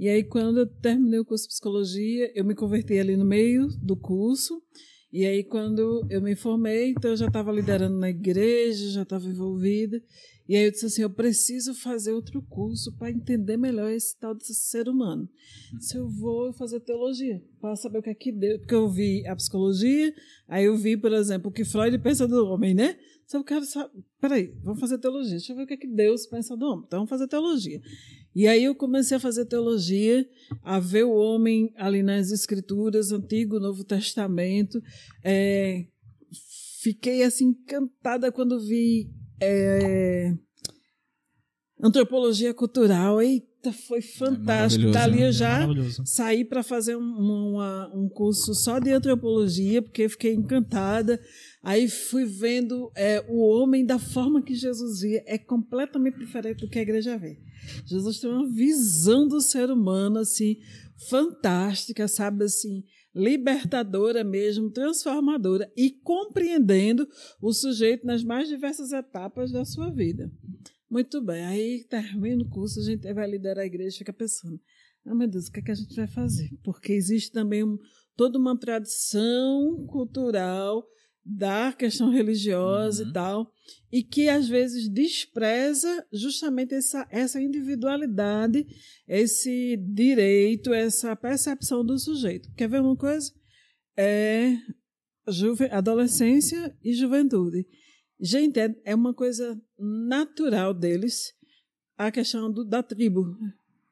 [0.00, 3.68] E aí, quando eu terminei o curso de psicologia, eu me converti ali no meio
[3.82, 4.62] do curso.
[5.12, 9.26] E aí, quando eu me formei, então eu já estava liderando na igreja, já estava
[9.26, 10.02] envolvida.
[10.46, 14.34] E aí eu disse assim: eu preciso fazer outro curso para entender melhor esse tal
[14.34, 15.28] desse ser humano.
[15.80, 18.58] Se eu vou fazer teologia, para saber o que é que deu.
[18.58, 20.14] Porque eu vi a psicologia,
[20.46, 22.98] aí eu vi, por exemplo, o que Freud pensa do homem, né?
[23.26, 23.90] Se eu quero saber.
[24.20, 25.36] Peraí, vamos fazer teologia.
[25.36, 26.84] Deixa eu ver o que é que Deus pensa do homem.
[26.86, 27.80] Então vamos fazer teologia.
[28.34, 30.28] E aí eu comecei a fazer teologia,
[30.62, 34.82] a ver o homem ali nas escrituras, Antigo, Novo Testamento.
[35.22, 35.86] É,
[36.82, 39.08] fiquei assim encantada quando vi
[39.44, 40.34] é,
[41.80, 43.20] antropologia cultural.
[43.20, 44.84] Eita, foi fantástico.
[44.86, 45.28] maravilhoso, Dali né?
[45.28, 46.02] eu já Maravilhoso.
[46.06, 51.18] saí para fazer um, uma- um curso só de antropologia, porque fiquei encantada.
[51.62, 55.22] Aí fui vendo é, o homem da forma que Jesus via.
[55.26, 57.38] É completamente diferente do que a igreja vê.
[57.86, 60.56] Jesus tem uma visão do ser humano, assim,
[61.08, 67.06] fantástica, sabe, assim, libertadora mesmo, transformadora e compreendendo
[67.40, 70.30] o sujeito nas mais diversas etapas da sua vida.
[70.90, 74.60] Muito bem, aí termina o curso, a gente vai liderar a igreja e fica pensando,
[75.06, 76.50] ah, meu Deus, o que, é que a gente vai fazer?
[76.62, 77.78] Porque existe também um-
[78.16, 80.86] toda uma tradição cultural
[81.24, 83.08] da questão religiosa Uhum.
[83.10, 83.52] e tal,
[83.90, 88.66] e que às vezes despreza justamente essa, essa individualidade,
[89.08, 92.50] esse direito, essa percepção do sujeito.
[92.54, 93.32] Quer ver uma coisa?
[93.96, 94.56] É
[95.28, 97.66] juve- adolescência e juventude.
[98.20, 101.32] Gente, é, é uma coisa natural deles
[101.96, 103.36] a questão do- da tribo.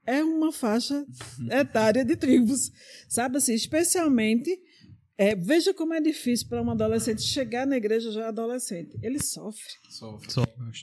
[0.04, 1.06] É uma faixa
[1.50, 2.70] etária de tribos,
[3.08, 4.50] sabe assim, especialmente
[5.30, 8.98] é, veja como é difícil para um adolescente chegar na igreja já adolescente.
[9.02, 9.72] Ele sofre.
[9.90, 10.18] Só.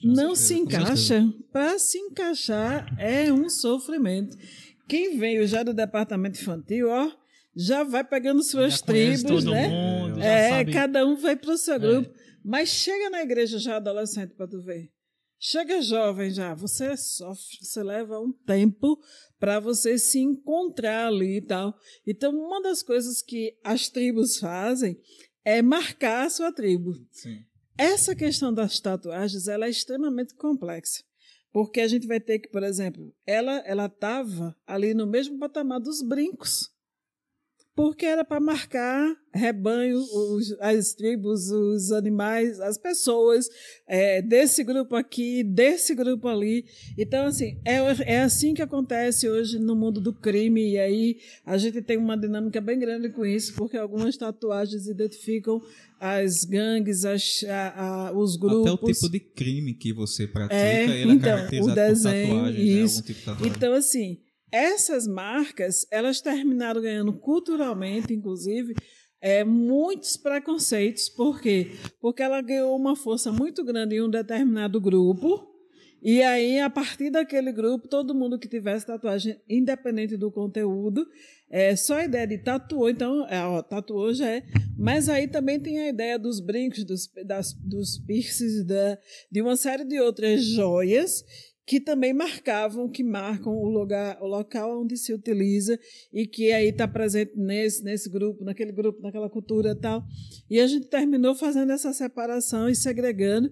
[0.04, 1.28] Não se encaixa.
[1.52, 4.38] Para se encaixar é um sofrimento.
[4.88, 7.12] Quem veio já do departamento infantil, ó,
[7.56, 9.68] já vai pegando suas tribos, todo né?
[9.68, 10.72] mundo, já É, sabe.
[10.74, 11.80] cada um vai para o seu É.
[11.80, 12.10] grupo.
[12.44, 14.90] Mas chega na igreja já adolescente para tu ver.
[15.42, 19.00] Chega jovem já, você sofre, você leva um tempo
[19.40, 21.74] para você se encontrar ali e tal.
[22.06, 25.00] Então, uma das coisas que as tribos fazem
[25.46, 26.94] é marcar a sua tribo.
[27.10, 27.40] Sim.
[27.78, 31.02] Essa questão das tatuagens ela é extremamente complexa.
[31.52, 35.80] Porque a gente vai ter que, por exemplo, ela ela estava ali no mesmo patamar
[35.80, 36.70] dos brincos.
[37.80, 43.48] Porque era para marcar rebanho, os, as tribos, os animais, as pessoas
[43.88, 46.66] é, desse grupo aqui, desse grupo ali.
[46.98, 47.76] Então, assim, é,
[48.16, 50.72] é assim que acontece hoje no mundo do crime.
[50.74, 55.62] E aí a gente tem uma dinâmica bem grande com isso, porque algumas tatuagens identificam
[56.02, 58.74] as gangues, as, a- a- os grupos.
[58.74, 62.28] Até o tipo de crime que você pratica, É, ele então, é caracterizado o desenho,
[62.28, 62.82] por tatuagem, né?
[62.82, 63.54] Algum tipo de tatuagem.
[63.56, 64.18] Então, assim,
[64.52, 68.74] essas marcas, elas terminaram ganhando culturalmente, inclusive,
[69.22, 71.10] é, muitos preconceitos.
[71.10, 71.72] Por quê?
[72.00, 75.48] Porque ela ganhou uma força muito grande em um determinado grupo.
[76.02, 81.06] E aí, a partir daquele grupo, todo mundo que tivesse tatuagem, independente do conteúdo,
[81.50, 84.44] é só a ideia de tatuou, então, é, ó, tatuou já é.
[84.78, 88.98] Mas aí também tem a ideia dos brincos, dos, das, dos piercings, da,
[89.30, 91.22] de uma série de outras joias
[91.70, 95.80] que também marcavam, que marcam o lugar, o local onde se utiliza
[96.12, 100.04] e que aí está presente nesse, nesse grupo, naquele grupo, naquela cultura e tal.
[100.50, 103.52] E a gente terminou fazendo essa separação e segregando.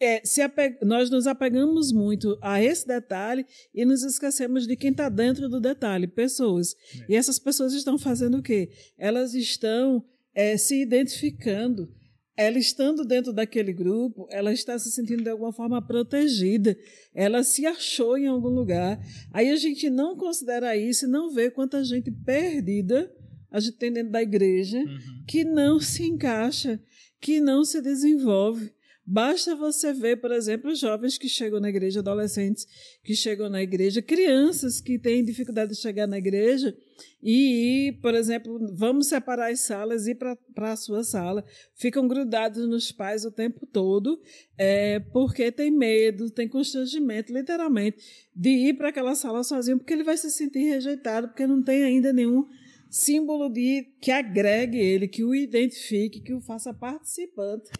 [0.00, 0.40] É, se
[0.82, 5.60] nós nos apegamos muito a esse detalhe e nos esquecemos de quem está dentro do
[5.60, 6.74] detalhe, pessoas.
[7.08, 8.68] E essas pessoas estão fazendo o quê?
[8.98, 11.88] Elas estão é, se identificando
[12.36, 16.76] ela estando dentro daquele grupo, ela está se sentindo de alguma forma protegida,
[17.14, 19.00] ela se achou em algum lugar.
[19.32, 23.12] Aí a gente não considera isso e não vê quanta gente perdida
[23.50, 25.24] a gente tem dentro da igreja Uhum.
[25.28, 26.80] que não se encaixa,
[27.20, 28.72] que não se desenvolve.
[29.06, 32.66] Basta você ver, por exemplo, jovens que chegam na igreja, adolescentes
[33.02, 36.74] que chegam na igreja, crianças que têm dificuldade de chegar na igreja
[37.22, 41.44] e por exemplo, vamos separar as salas e ir para a sua sala.
[41.74, 44.18] Ficam grudados nos pais o tempo todo,
[44.56, 47.98] é, porque tem medo, tem constrangimento, literalmente,
[48.34, 51.82] de ir para aquela sala sozinho, porque ele vai se sentir rejeitado, porque não tem
[51.82, 52.46] ainda nenhum
[52.90, 57.70] símbolo de que agregue ele, que o identifique, que o faça participante.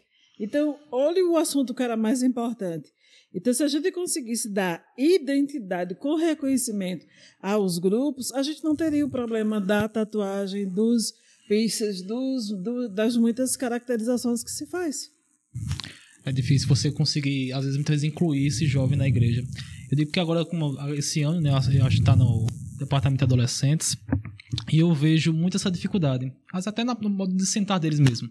[0.45, 2.93] Então, olhe o assunto que era mais importante.
[3.35, 7.07] Então, se a gente conseguisse dar identidade com reconhecimento
[7.41, 11.15] aos grupos, a gente não teria o problema da tatuagem, dos
[11.49, 15.11] pistas, dos, do, das muitas caracterizações que se faz.
[16.27, 19.43] É difícil você conseguir, às vezes, muitas vezes, incluir esse jovem na igreja.
[19.91, 22.47] Eu digo que agora, como esse ano, né, eu acho que está no
[22.79, 23.97] departamento de adolescentes,
[24.71, 26.31] e eu vejo muito essa dificuldade.
[26.53, 28.29] Mas até no modo de sentar deles mesmo.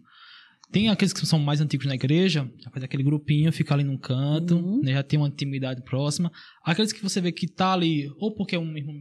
[0.73, 3.95] Tem aqueles que são mais antigos na igreja, já faz aquele grupinho, fica ali num
[3.97, 4.81] canto, Uhum.
[4.81, 6.31] né, já tem uma intimidade próxima.
[6.65, 8.95] Aqueles que você vê que tá ali, ou porque é um irmão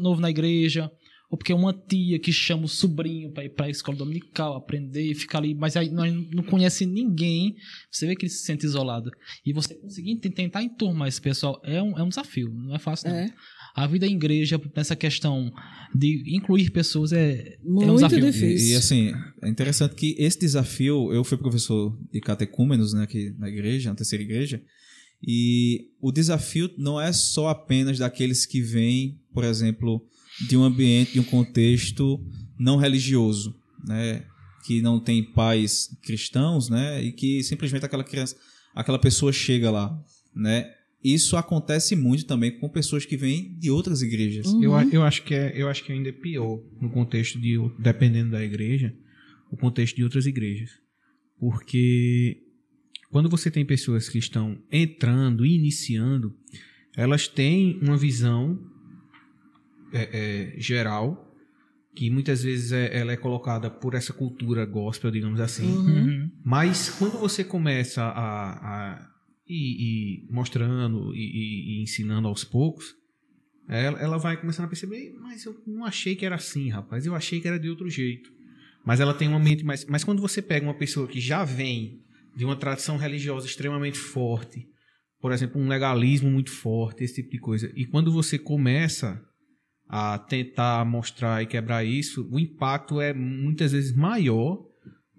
[0.00, 0.88] novo na igreja,
[1.28, 4.56] ou porque é uma tia que chama o sobrinho para ir para a escola dominical,
[4.56, 7.56] aprender e ficar ali, mas aí não, não conhece ninguém,
[7.90, 9.10] você vê que ele se sente isolado.
[9.44, 13.10] E você conseguir tentar enturmar esse pessoal é um, é um desafio, não é fácil
[13.10, 13.16] não.
[13.16, 13.34] É.
[13.74, 15.52] A vida em igreja, nessa questão
[15.94, 18.20] de incluir pessoas, é, é um Muito desafio.
[18.20, 18.68] difícil.
[18.68, 23.34] E, e, assim, é interessante que esse desafio, eu fui professor de catecúmenos né, aqui
[23.38, 24.62] na igreja, na terceira igreja,
[25.22, 30.04] e o desafio não é só apenas daqueles que vêm, por exemplo,
[30.48, 32.18] de um ambiente, de um contexto
[32.58, 33.54] não religioso,
[33.86, 34.24] né,
[34.66, 38.36] que não tem pais cristãos, né, e que simplesmente aquela criança,
[38.74, 39.96] aquela pessoa chega lá,
[40.34, 40.70] né.
[41.02, 44.46] Isso acontece muito também com pessoas que vêm de outras igrejas.
[44.60, 47.56] Eu, a- eu, acho que é, eu acho que ainda é pior no contexto de,
[47.78, 48.94] dependendo da igreja,
[49.50, 50.70] o contexto de outras igrejas.
[51.38, 52.42] Porque
[53.10, 56.34] quando você tem pessoas que estão entrando, iniciando,
[56.96, 58.58] elas têm uma visão
[59.92, 61.26] é, é, geral,
[61.96, 65.66] que muitas vezes é- ela é colocada por essa cultura gospel, digamos assim.
[65.66, 66.30] Uhum.
[66.44, 69.09] Mas quando você começa a, a
[69.52, 69.80] ir,
[70.26, 72.94] ir mostrando e, e- e ensinando aos poucos,
[73.68, 77.06] ela, ela vai começando a perceber, mas eu não achei que era assim, rapaz.
[77.06, 78.30] Eu achei que era de outro jeito.
[78.84, 79.84] Mas ela tem uma mente mais.
[79.86, 82.00] Mas quando você pega uma pessoa que já vem
[82.36, 84.66] de uma tradição religiosa extremamente forte,
[85.20, 89.22] por exemplo, um legalismo muito forte, esse tipo de coisa, e quando você começa
[89.88, 94.64] a tentar mostrar e quebrar isso, o impacto é muitas vezes maior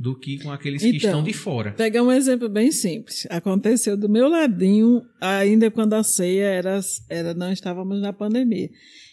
[0.02, 1.74] do que com aqueles que Então, estão de fora.
[1.74, 3.28] Pegar um exemplo bem simples.
[3.30, 8.70] Aconteceu do meu ladinho, ainda quando a ceia era, era não estávamos na pandemia.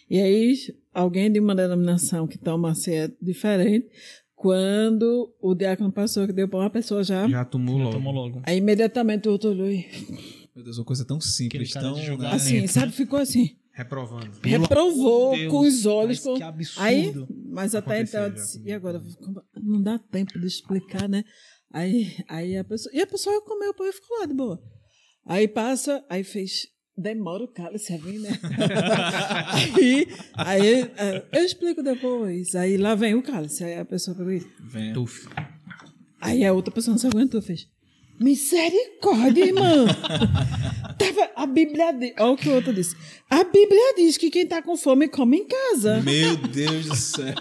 [0.09, 0.55] E aí,
[0.91, 3.87] alguém de uma denominação que toma a ceia diferente,
[4.35, 7.91] quando o diácono passou que deu para uma pessoa já, Já tomou logo.
[7.91, 8.41] Tomou logo.
[8.45, 9.85] aí imediatamente o outro olhou e,
[10.55, 11.95] Meu Deus, uma coisa tão simples, tão.
[12.01, 12.35] julgar né?
[12.35, 13.58] assim, sabe, ficou assim.
[13.79, 14.29] Reprovando.
[14.41, 16.19] Pelo reprovou Deus, com os olhos.
[16.19, 16.33] Com...
[16.33, 16.85] que absurdo.
[16.85, 17.13] Aí,
[17.45, 19.01] mas até então, eu disse, e agora?
[19.55, 21.23] Não dá tempo de explicar, né?
[21.71, 22.93] Aí, aí a pessoa.
[22.93, 24.61] E a pessoa comeu o pão e ficou lá de boa.
[25.25, 26.67] Aí passa, aí fez.
[26.97, 28.31] Demora o cálice a vir, né?
[29.77, 32.53] aí, aí é, eu explico depois.
[32.55, 33.63] Aí lá vem o cálice.
[33.63, 34.45] Aí a pessoa pegou e.
[34.69, 34.91] Vem.
[34.91, 35.25] Tuf.
[36.19, 37.65] Aí a outra pessoa não se aguentou, fez.
[38.19, 39.85] Misericórdia, irmã!
[40.97, 42.13] Tava, a Bíblia diz.
[42.19, 42.95] Olha o que o outro disse.
[43.29, 46.01] A Bíblia diz que quem tá com fome come em casa.
[46.01, 47.33] Meu Deus do céu.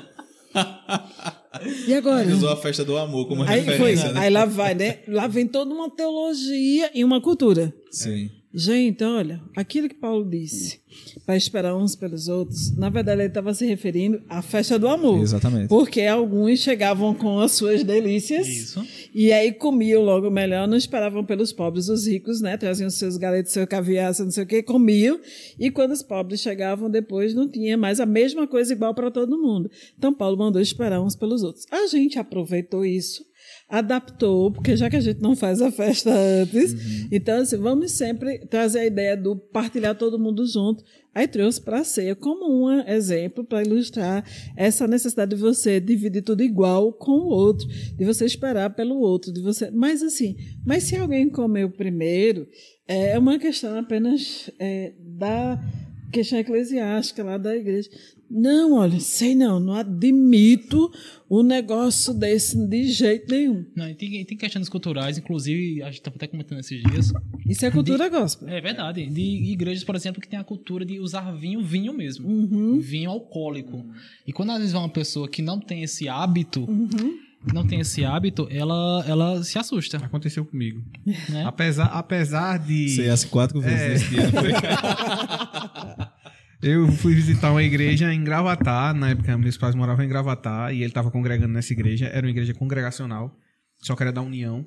[1.86, 2.22] E agora?
[2.22, 4.20] Ele usou a festa do amor como Aí, foi, referência, né?
[4.20, 5.00] aí lá vai, né?
[5.08, 7.74] Lá vem toda uma teologia e uma cultura.
[7.90, 8.30] Sim.
[8.52, 10.80] Gente, olha, aquilo que Paulo disse,
[11.26, 15.20] para esperar uns pelos outros, na verdade ele estava se referindo à festa do amor.
[15.20, 15.68] Exatamente.
[15.68, 18.82] Porque alguns chegavam com as suas delícias Isso.
[19.14, 22.56] e aí comiam logo melhor, não esperavam pelos pobres, os ricos, né?
[22.56, 25.20] Traziam seus galetos, seu caviar, seu não sei o que, comiam.
[25.58, 29.38] E quando os pobres chegavam depois, não tinha mais a mesma coisa igual para todo
[29.38, 29.70] mundo.
[29.96, 31.66] Então Paulo mandou esperar uns pelos outros.
[31.70, 33.27] A gente aproveitou isso
[33.68, 38.38] adaptou, porque já que a gente não faz a festa antes, então assim, vamos sempre
[38.46, 40.82] trazer a ideia do partilhar todo mundo junto.
[41.14, 44.24] Aí trouxe para a ceia como um exemplo para ilustrar
[44.56, 49.32] essa necessidade de você dividir tudo igual com o outro, de você esperar pelo outro,
[49.32, 49.70] de você.
[49.70, 52.46] Mas assim, mas se alguém comeu primeiro,
[52.86, 55.60] é uma questão apenas é, da
[56.10, 57.90] questão eclesiástica lá da igreja.
[58.30, 60.92] Não, olha, sei não, não admito
[61.30, 63.64] um negócio desse de jeito nenhum.
[63.74, 67.12] Não, tem, tem questões culturais, inclusive, a gente estava até comentando esses dias.
[67.46, 68.48] Isso é cultura gospel.
[68.48, 69.06] É verdade.
[69.06, 72.28] De igrejas, por exemplo, que tem a cultura de usar vinho, vinho mesmo.
[72.28, 72.78] Uhum.
[72.78, 73.86] Vinho alcoólico.
[74.26, 77.27] E quando às vezes vai uma pessoa que não tem esse hábito, Uhum.
[77.52, 79.98] Não tem esse hábito, ela, ela se assusta.
[79.98, 80.82] Aconteceu comigo.
[81.28, 81.44] Né?
[81.46, 82.88] Apesar, apesar de.
[82.88, 83.88] CS quatro vezes É.
[83.90, 84.30] nesse dia.
[84.30, 84.50] foi?
[86.60, 90.78] Eu fui visitar uma igreja em Gravatar, na época meus pais moravam em Gravatar e
[90.78, 93.38] ele estava congregando nessa igreja, era uma igreja congregacional,
[93.80, 94.66] só que era da União.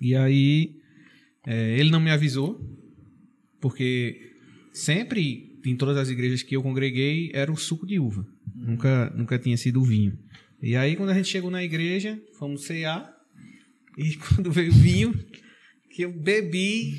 [0.00, 0.74] E aí
[1.46, 2.60] é, ele não me avisou,
[3.60, 4.32] porque
[4.72, 9.38] sempre em todas as igrejas que eu congreguei era o suco de uva, nunca, nunca
[9.38, 10.18] tinha sido o vinho.
[10.62, 13.08] E aí quando a gente chegou na igreja, fomos cear,
[13.96, 15.14] e quando veio o vinho,
[15.94, 16.94] que eu bebi,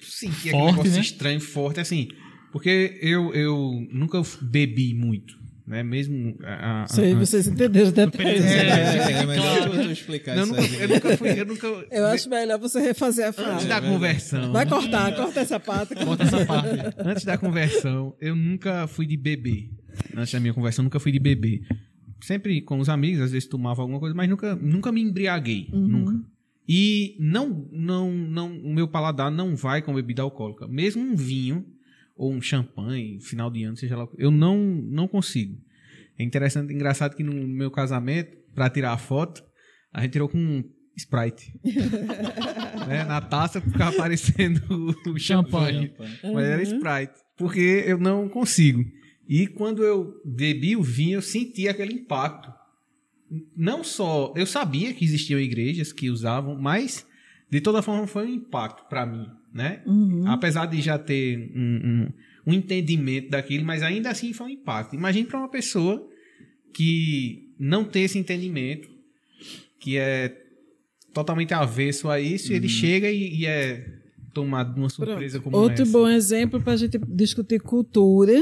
[0.00, 1.00] senti aquele Forte, negócio né?
[1.00, 2.08] estranho, forte, assim.
[2.52, 5.34] Porque eu, eu nunca bebi muito,
[5.66, 5.82] né?
[5.82, 6.34] Mesmo...
[6.42, 8.42] A, a- Sei, a- vocês entenderam os detalhes.
[8.44, 10.80] É, É, é, deixa eu explicar eu, isso nunca, aí.
[10.82, 11.40] eu nunca fui...
[11.40, 13.66] Eu nunca, Eu acho melhor você refazer a Antes frase.
[13.68, 14.52] da conversão...
[14.52, 15.94] Vai cortar, corta essa parte.
[15.94, 16.70] Bota essa parte.
[16.98, 19.68] Antes da conversão, eu nunca fui de beber.
[20.16, 21.60] Antes da minha conversão, eu nunca fui de beber.
[22.20, 25.68] Sempre com os amigos, às vezes tomava alguma coisa, mas nunca, nunca me embriaguei.
[25.72, 26.20] Nunca.
[26.68, 30.66] E não, não, não, o meu paladar não vai com bebida alcoólica.
[30.68, 31.64] Mesmo um vinho
[32.16, 35.56] ou um champanhe, final de ano, seja lá, o que- eu não, não consigo.
[36.18, 39.42] É interessante, engraçado que no meu casamento, para tirar a foto,
[39.92, 40.64] a gente tirou com um
[40.96, 41.54] Sprite.
[42.88, 43.04] né?
[43.04, 44.60] Na taça ficava aparecendo
[45.06, 45.92] o champanhe.
[46.34, 47.14] Mas era Sprite.
[47.36, 48.84] Porque eu não consigo.
[49.28, 52.50] E quando eu bebi o vinho, eu senti aquele impacto.
[53.54, 54.32] Não só.
[54.34, 57.06] Eu sabia que existiam igrejas que usavam, mas
[57.50, 59.26] de toda forma foi um impacto para mim.
[59.52, 59.82] Né?
[59.86, 60.26] Uhum.
[60.26, 62.08] Apesar de já ter um, um,
[62.46, 64.94] um entendimento daquilo, mas ainda assim foi um impacto.
[64.94, 66.08] Imagine para uma pessoa
[66.72, 68.88] que não tem esse entendimento,
[69.78, 70.42] que é
[71.12, 73.98] totalmente avesso a isso, e ele chega e, e é
[74.32, 75.92] tomado de uma surpresa como Outro essa.
[75.92, 78.34] bom exemplo para a gente discutir cultura,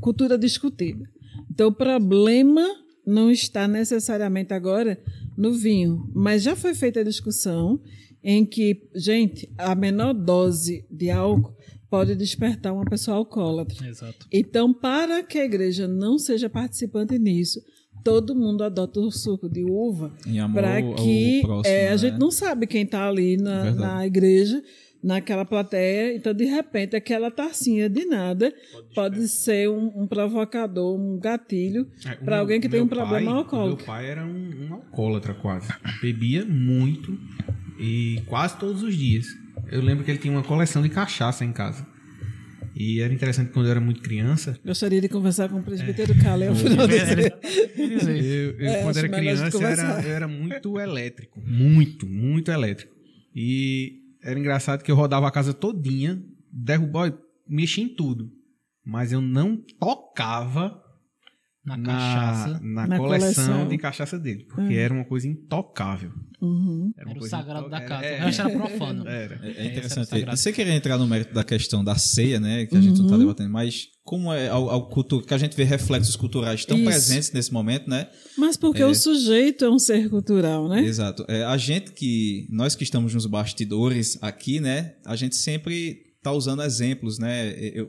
[0.00, 1.08] cultura discutida.
[1.50, 2.62] Então, o problema
[3.06, 4.98] não está necessariamente agora
[5.36, 7.80] no vinho, mas já foi feita a discussão
[8.22, 11.54] em que, gente, a menor dose de álcool
[11.90, 13.86] pode despertar uma pessoa alcoólatra.
[13.86, 14.26] Exato.
[14.32, 17.60] Então, para que a igreja não seja participante nisso,
[18.02, 20.12] todo mundo adota o suco de uva
[20.54, 21.98] para que próximo, é, a né?
[21.98, 24.62] gente não sabe quem está ali na, na igreja,
[25.02, 26.14] naquela plateia.
[26.14, 28.52] Então, de repente, aquela tacinha de nada
[28.94, 33.34] pode, ser um, um provocador, um gatilho É, para alguém que tem um problema pai-
[33.38, 33.76] alcoólico.
[33.78, 35.68] Meu pai era um, um alcoólatra quase.
[36.00, 37.18] Bebia muito
[37.78, 39.26] e quase todos os dias.
[39.70, 41.86] Eu lembro que ele tinha uma coleção de cachaça em casa.
[42.74, 44.58] E era interessante quando eu era muito criança.
[44.64, 45.62] Gostaria de conversar com o É.
[45.62, 46.86] presbítero Calé ao final.
[46.88, 51.40] Eu, eu, É, quando era criança, era, eu era muito elétrico.
[51.44, 52.92] Muito, muito elétrico.
[53.34, 58.30] E era engraçado que eu rodava a casa todinha, derrubava, mexia em tudo.
[58.84, 60.82] Mas eu não tocava
[61.64, 62.60] Na na, cachaça.
[62.60, 63.68] na, Na coleção, coleção.
[63.68, 64.46] de cachaça dele.
[64.48, 66.10] Porque era uma coisa intocável.
[66.40, 66.92] Uhum.
[66.96, 68.04] Era, uma Era o coisa sagrado da casa.
[68.04, 69.08] É, O resto era profano.
[69.08, 69.40] Era.
[69.46, 70.24] É, é interessante.
[70.24, 72.66] Você queria entrar no mérito da questão da ceia, né?
[72.66, 75.56] Que a gente não está debatendo, mas como é ao, ao cultu- que a gente
[75.56, 76.84] vê reflexos culturais tão Isso.
[76.86, 78.08] presentes nesse momento, né?
[78.36, 80.82] Mas porque o sujeito é um ser cultural, né?
[80.82, 81.24] Exato.
[81.28, 82.48] É, a gente que.
[82.50, 84.94] Nós que estamos nos bastidores aqui, né?
[85.06, 87.50] A gente sempre tá usando exemplos, né?
[87.72, 87.86] Eu,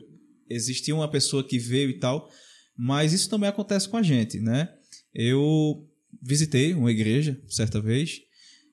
[0.48, 2.28] existia uma pessoa que veio e tal,
[2.76, 4.68] mas isso também acontece com a gente, né?
[5.14, 5.86] Eu
[6.22, 8.20] visitei uma igreja certa vez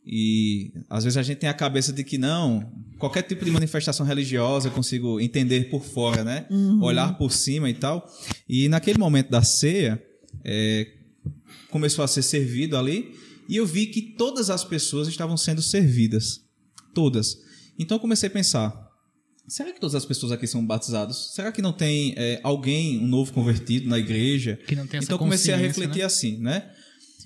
[0.06, 4.06] e às vezes a gente tem a cabeça de que não, qualquer tipo de manifestação
[4.06, 6.48] religiosa eu consigo entender por fora, né?
[6.82, 8.08] Olhar por cima e tal.
[8.50, 10.02] E naquele momento da ceia,
[10.44, 10.88] é,
[11.70, 13.14] começou a ser servido ali
[13.48, 16.42] e eu vi que todas as pessoas estavam sendo servidas.
[16.94, 17.38] Todas.
[17.78, 18.90] Então eu comecei a pensar:
[19.52, 21.34] será que todas as pessoas aqui são batizadas?
[21.34, 24.58] Será que não tem é, alguém, um novo convertido na igreja?
[24.66, 26.06] Que não tem essa então eu comecei a refletir né?
[26.06, 26.72] assim, né?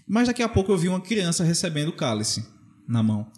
[0.08, 2.44] Mas daqui a pouco eu vi uma criança recebendo o cálice
[2.88, 3.32] na mão.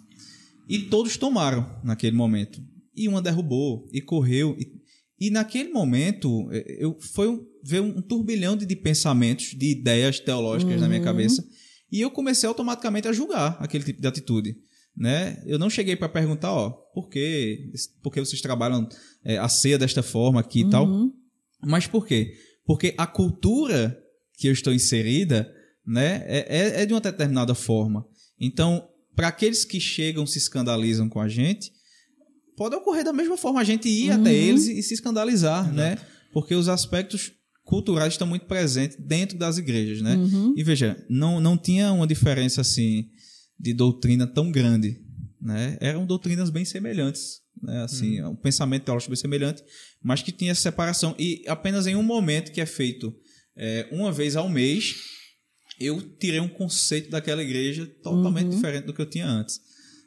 [0.66, 2.62] E todos tomaram naquele momento.
[2.96, 4.56] E uma derrubou e correu.
[4.58, 9.70] E, e naquele momento eh, eu foi um, veio um turbilhão de, de pensamentos, de
[9.70, 11.44] ideias teológicas na minha cabeça.
[11.92, 14.56] E eu comecei automaticamente a julgar aquele tipo de atitude.
[14.96, 15.42] Né?
[15.46, 17.70] Eu não cheguei para perguntar, ó, por que,
[18.02, 18.88] por que vocês trabalham
[19.24, 20.88] eh, a ceia desta forma aqui e tal.
[20.88, 21.12] Uhum.
[21.64, 22.32] Mas por quê?
[22.64, 23.96] Porque a cultura
[24.36, 25.48] que eu estou inserida
[25.86, 28.04] né, é, é- é de uma determinada forma.
[28.40, 31.70] Então, para aqueles que chegam se escandalizam com a gente,
[32.56, 35.96] pode ocorrer da mesma forma a gente ir até eles e, e se escandalizar, né?
[36.32, 37.32] Porque os aspectos
[37.64, 40.16] culturais estão muito presentes dentro das igrejas, né?
[40.56, 43.08] E veja, não, não tinha uma diferença assim
[43.58, 45.00] de doutrina tão grande,
[45.40, 45.76] né?
[45.80, 47.82] Eram doutrinas bem semelhantes, né?
[47.82, 49.62] Assim, um pensamento teológico bem semelhante,
[50.02, 53.14] mas que tinha essa separação e apenas em um momento que é feito
[53.56, 54.94] é, uma vez ao mês
[55.80, 58.50] eu tirei um conceito daquela igreja totalmente Uhum.
[58.56, 59.60] diferente do que eu tinha antes.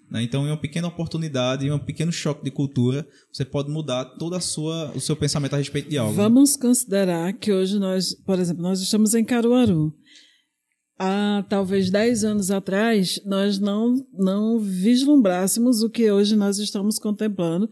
[0.09, 0.21] né?
[0.21, 4.35] Então, em uma pequena oportunidade, em um pequeno choque de cultura, você pode mudar toda
[4.35, 6.11] a sua, o seu pensamento a respeito de algo.
[6.11, 6.17] né?
[6.23, 9.93] Vamos considerar que hoje nós, por exemplo, nós estamos em Caruaru.
[11.03, 17.67] Há talvez 10 anos atrás, nós não, não vislumbrássemos o que hoje nós estamos contemplando.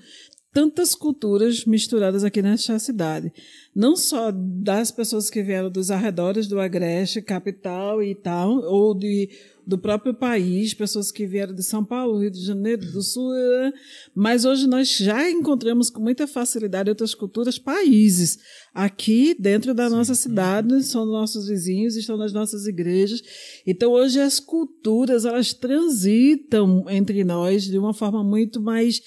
[0.51, 3.31] Tantas culturas misturadas aqui nesta cidade.
[3.75, 9.29] Não só das pessoas que vieram dos arredores do Agreste, capital e tal, ou de,
[9.69, 13.71] do próprio país, pessoas que vieram de São Paulo, Rio de Janeiro, do Sul, eh,
[14.15, 18.39] mas hoje nós já encontramos com muita facilidade outras culturas, países,
[18.73, 23.21] aqui dentro da nossa cidade, são nossos vizinhos, estão nas nossas igrejas.
[23.65, 28.99] Então hoje as culturas elas transitam entre nós de uma forma muito mais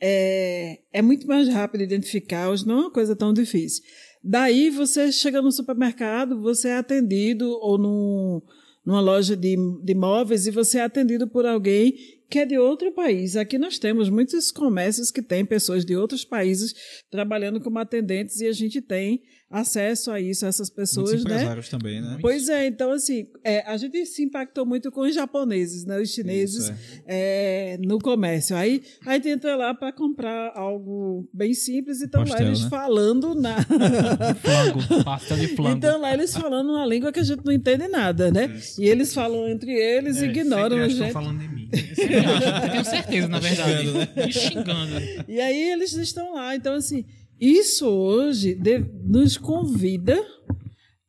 [0.00, 3.84] é, é muito mais rápido identificar, hoje não é uma coisa tão difícil.
[4.22, 8.42] Daí você chega no supermercado, você é atendido ou num,
[8.88, 11.94] numa loja de, de móveis e você é atendido por alguém
[12.30, 13.36] que é de outro país.
[13.36, 16.74] Aqui nós temos muitos comércios que têm pessoas de outros países
[17.10, 21.36] trabalhando como atendentes e a gente tem acesso a isso, a essas pessoas, Muitos né?
[21.36, 22.18] empresários também, né?
[22.20, 25.98] Pois é, então assim, é, a gente se impactou muito com os japoneses, né?
[25.98, 26.74] Os chineses Isso,
[27.06, 28.54] é, no comércio.
[28.54, 32.68] Aí a gente entra lá para comprar algo bem simples e estão lá eles né?
[32.68, 33.56] falando na.
[34.42, 35.78] Flango, pasta de flango.
[35.78, 38.54] então lá eles falando uma língua que a gente não entende nada, né?
[38.78, 41.06] E eles falam entre eles e ignoram Sempre a gente.
[41.06, 41.68] estão falando de mim.
[41.72, 43.86] Eu tenho certeza, na verdade.
[44.16, 45.24] Me xingando.
[45.26, 46.54] E aí eles estão lá.
[46.54, 47.04] Então, assim,
[47.40, 50.18] isso hoje de- nos convida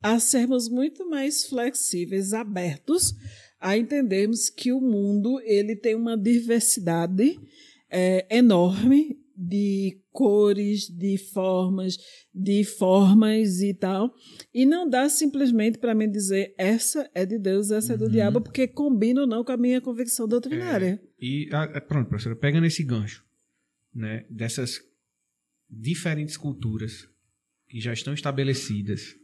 [0.02, 3.14] a sermos muito mais flexíveis, abertos,
[3.60, 7.38] a entendermos que o mundo ele tem uma diversidade
[7.90, 11.96] é, enorme de cores, de formas,
[12.34, 14.12] de formas e tal.
[14.52, 18.40] E não dá simplesmente para mim dizer essa é de Deus, essa é do diabo,
[18.40, 21.00] porque combina ou não com a minha convicção doutrinária.
[21.18, 23.24] E ah, ah, pronto, professora, pegando esse gancho,
[23.94, 24.78] né, dessas
[25.70, 27.08] diferentes culturas
[27.68, 29.16] que já estão estabelecidas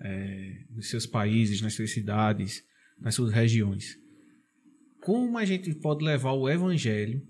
[0.00, 2.64] é, nos seus países, nas suas cidades,
[2.98, 3.98] nas suas regiões,
[5.00, 7.26] como a gente pode levar o evangelho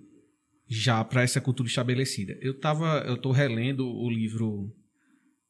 [0.68, 2.36] já para essa cultura estabelecida?
[2.40, 4.74] Eu tava, eu estou relendo o livro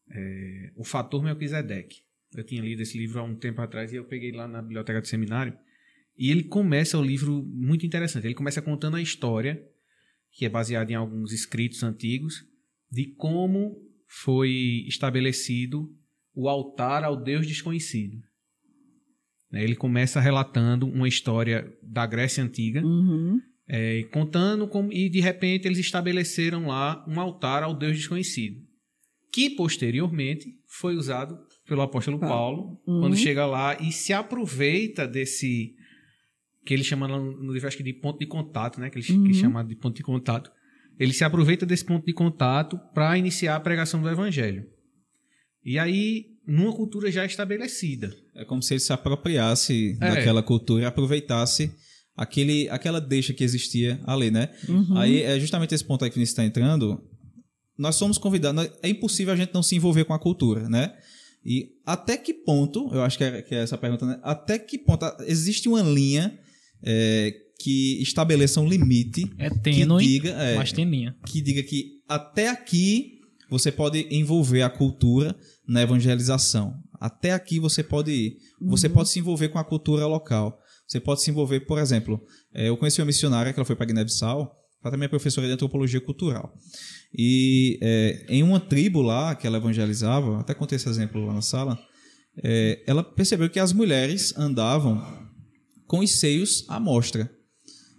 [0.08, 2.02] é, O Fator Melquisedeque.
[2.32, 5.00] Eu tinha lido esse livro há um tempo atrás e eu peguei lá na biblioteca
[5.00, 5.56] do seminário.
[6.16, 8.26] E ele começa o livro muito interessante.
[8.26, 9.62] Ele começa contando a história,
[10.30, 12.46] que é baseada em alguns escritos antigos,
[12.92, 13.74] de como
[14.06, 15.88] foi estabelecido
[16.34, 18.18] o altar ao Deus desconhecido.
[19.50, 23.40] Né, Ele começa relatando uma história da Grécia Antiga, Uhum.
[23.66, 28.60] é, contando como e de repente eles estabeleceram lá um altar ao Deus desconhecido,
[29.32, 33.00] que posteriormente foi usado pelo apóstolo Paulo, Uhum.
[33.00, 35.74] quando chega lá e se aproveita desse
[36.64, 39.24] que ele chama no livro acho que de ponto de contato, né, que ele Uhum.
[39.24, 40.50] que chama de ponto de contato.
[41.02, 44.64] Ele se aproveita desse ponto de contato para iniciar a pregação do evangelho.
[45.64, 48.14] E aí, numa cultura já estabelecida.
[48.36, 50.10] É como se ele se apropriasse É.
[50.14, 51.72] daquela cultura e aproveitasse
[52.16, 54.48] aquele, aquela deixa que existia ali, né?
[54.68, 54.96] Uhum.
[54.96, 57.02] Aí é justamente esse ponto aí que você está entrando.
[57.76, 58.70] Nós somos convidados.
[58.80, 60.94] É impossível a gente não se envolver com a cultura, né?
[61.44, 64.20] E até que ponto, eu acho que é, que é essa pergunta, né?
[64.22, 66.38] Até que ponto existe uma linha
[66.84, 67.32] é,
[67.62, 71.14] que estabeleça um limite É que tênue, diga, é, mas tem linha.
[71.26, 75.36] que diga que até aqui você pode envolver a cultura
[75.68, 76.74] na evangelização.
[76.98, 78.36] Até aqui você pode ir.
[78.60, 80.58] Você pode se envolver com a cultura local.
[80.88, 82.20] Você pode se envolver, por exemplo,
[82.54, 84.40] eh, eu conheci uma missionária que ela foi para Guiné-Bissau,
[84.82, 86.52] ela também é professora de antropologia cultural.
[87.16, 91.42] E eh, em uma tribo lá que ela evangelizava, até contei esse exemplo lá na
[91.42, 91.78] sala,
[92.42, 95.00] eh, ela percebeu que as mulheres andavam
[95.86, 97.30] com os seios à mostra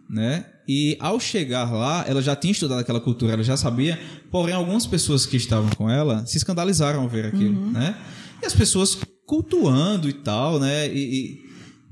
[0.09, 0.45] né?
[0.67, 3.99] E ao chegar lá, ela já tinha estudado aquela cultura, ela já sabia.
[4.31, 7.97] Porém, algumas pessoas que estavam com ela se escandalizaram ao ver aquilo, né?
[8.41, 10.87] E as pessoas cultuando e tal, né?
[10.93, 11.41] E, e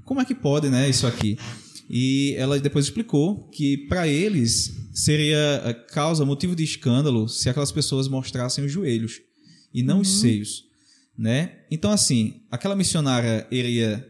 [0.05, 0.89] como é que pode, né?
[0.89, 1.37] Isso aqui.
[1.89, 7.71] E ela depois explicou que para eles seria eh, causa, motivo de escândalo se aquelas
[7.71, 9.19] pessoas mostrassem os joelhos
[9.73, 10.63] e não os seios,
[11.17, 11.57] né?
[11.69, 14.07] Então assim, aquela missionária iria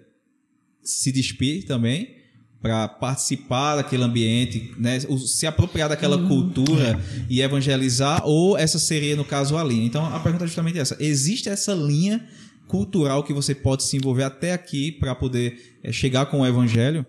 [0.83, 2.20] se despir também
[2.61, 9.25] para participar daquele ambiente, né, se apropriar daquela cultura e evangelizar, ou essa seria, no
[9.25, 9.85] caso, a linha.
[9.85, 10.95] Então, a pergunta é justamente essa.
[10.99, 12.27] Existe essa linha
[12.67, 17.05] cultural que você pode se envolver até aqui para poder eh, chegar com o evangelho?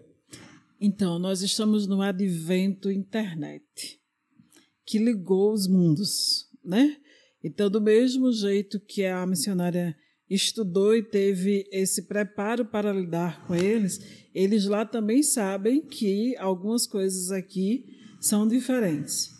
[0.80, 4.00] Então, nós estamos no advento internet,
[4.84, 6.96] que ligou os mundos, né?
[7.44, 9.94] Então, do mesmo jeito que a missionária
[10.34, 14.00] estudou e teve esse preparo para lidar com eles,
[14.34, 17.84] eles lá também sabem que algumas coisas aqui
[18.20, 19.30] são diferentes.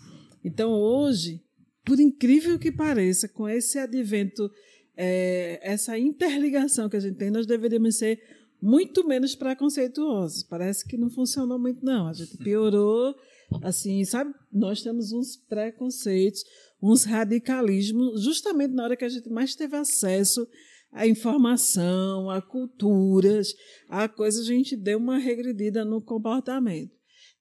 [0.45, 1.41] Então, hoje,
[1.85, 4.51] por incrível que pareça, com esse advento,
[4.97, 8.21] é, essa interligação que a gente tem, nós deveríamos ser
[8.61, 10.43] muito menos preconceituosos.
[10.45, 12.07] Parece que não funcionou muito, não.
[12.07, 13.15] A gente piorou,
[13.63, 14.33] assim, sabe?
[14.53, 16.45] Nós temos uns preconceitos,
[16.81, 20.47] uns radicalismos, justamente na hora que a gente mais teve acesso
[20.93, 23.55] à informação, a culturas,
[23.89, 26.93] a coisa, a gente deu uma regredida no comportamento.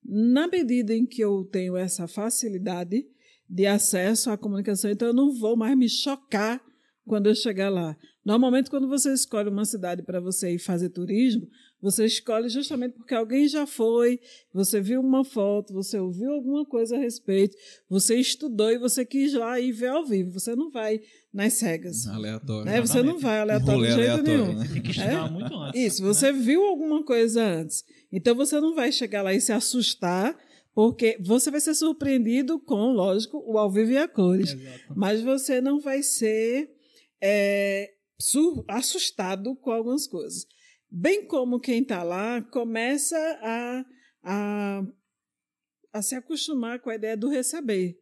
[0.04, 3.06] Na medida em que eu tenho essa facilidade
[3.48, 6.64] de acesso à comunicação, então eu não vou mais me chocar
[7.06, 7.96] quando eu chegar lá.
[8.26, 11.48] Normalmente, quando você escolhe uma cidade para você ir fazer turismo,
[11.82, 14.20] você escolhe justamente porque alguém já foi,
[14.54, 17.58] você viu uma foto, você ouviu alguma coisa a respeito,
[17.90, 20.32] você estudou e você quis lá ir ver ao vivo.
[20.32, 21.02] Você não vai
[21.34, 22.06] nas cegas.
[22.08, 22.66] Aleatório.
[22.66, 22.82] Né?
[22.82, 24.60] Você não vai aleatório de jeito aleatório, nenhum.
[24.60, 24.70] né?
[24.72, 25.82] Tem que estudar muito antes.
[25.82, 26.08] Isso, né?
[26.08, 27.84] você viu alguma coisa antes.
[28.12, 30.38] Então você não vai chegar lá e se assustar,
[30.76, 34.54] porque você vai ser surpreendido com, lógico, o ao vivo e a cores.
[34.54, 34.94] Exato.
[34.96, 36.70] Mas você não vai ser
[37.22, 37.90] é,
[38.68, 40.46] assustado com algumas coisas.
[40.92, 43.86] Bem como quem está lá começa a,
[44.24, 44.88] a,
[45.94, 47.98] a se acostumar com a ideia do receber.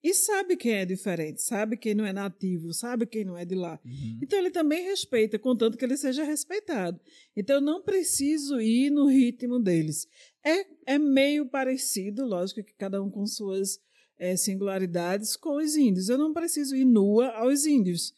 [0.00, 3.56] E sabe quem é diferente, sabe quem não é nativo, sabe quem não é de
[3.56, 3.80] lá.
[3.84, 4.20] Uhum.
[4.22, 7.00] Então ele também respeita, contanto que ele seja respeitado.
[7.36, 10.06] Então eu não preciso ir no ritmo deles.
[10.44, 13.80] É, é meio parecido, lógico que cada um com suas
[14.16, 16.08] eh, singularidades, com os índios.
[16.08, 18.14] Eu não preciso ir nua aos índios.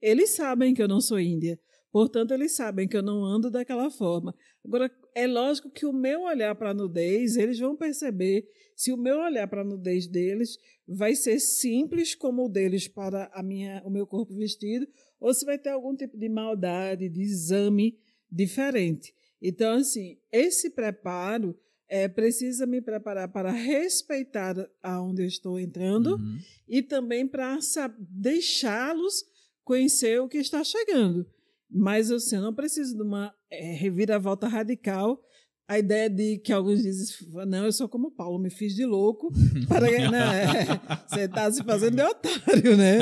[0.00, 1.58] Eles sabem que eu não sou índia.
[1.94, 4.34] Portanto, eles sabem que eu não ando daquela forma.
[4.64, 8.96] Agora, é lógico que o meu olhar para a nudez, eles vão perceber se o
[8.96, 13.80] meu olhar para a nudez deles vai ser simples como o deles para a minha,
[13.84, 14.88] o meu corpo vestido,
[15.20, 17.96] ou se vai ter algum tipo de maldade, de exame
[18.28, 19.14] diferente.
[19.40, 21.56] Então, assim, esse preparo
[21.88, 26.38] é, precisa me preparar para respeitar aonde eu estou entrando Uhum.
[26.66, 27.56] e também para
[28.00, 29.24] deixá-los
[29.62, 31.24] conhecer o que está chegando.
[31.70, 35.20] Mas assim, eu não preciso de uma eh, reviravolta radical.
[35.66, 39.32] A ideia de que alguns dizem, não, eu sou como Paulo, me fiz de louco.
[39.66, 40.44] Para, né?
[41.08, 42.98] Você está se fazendo de otário, né?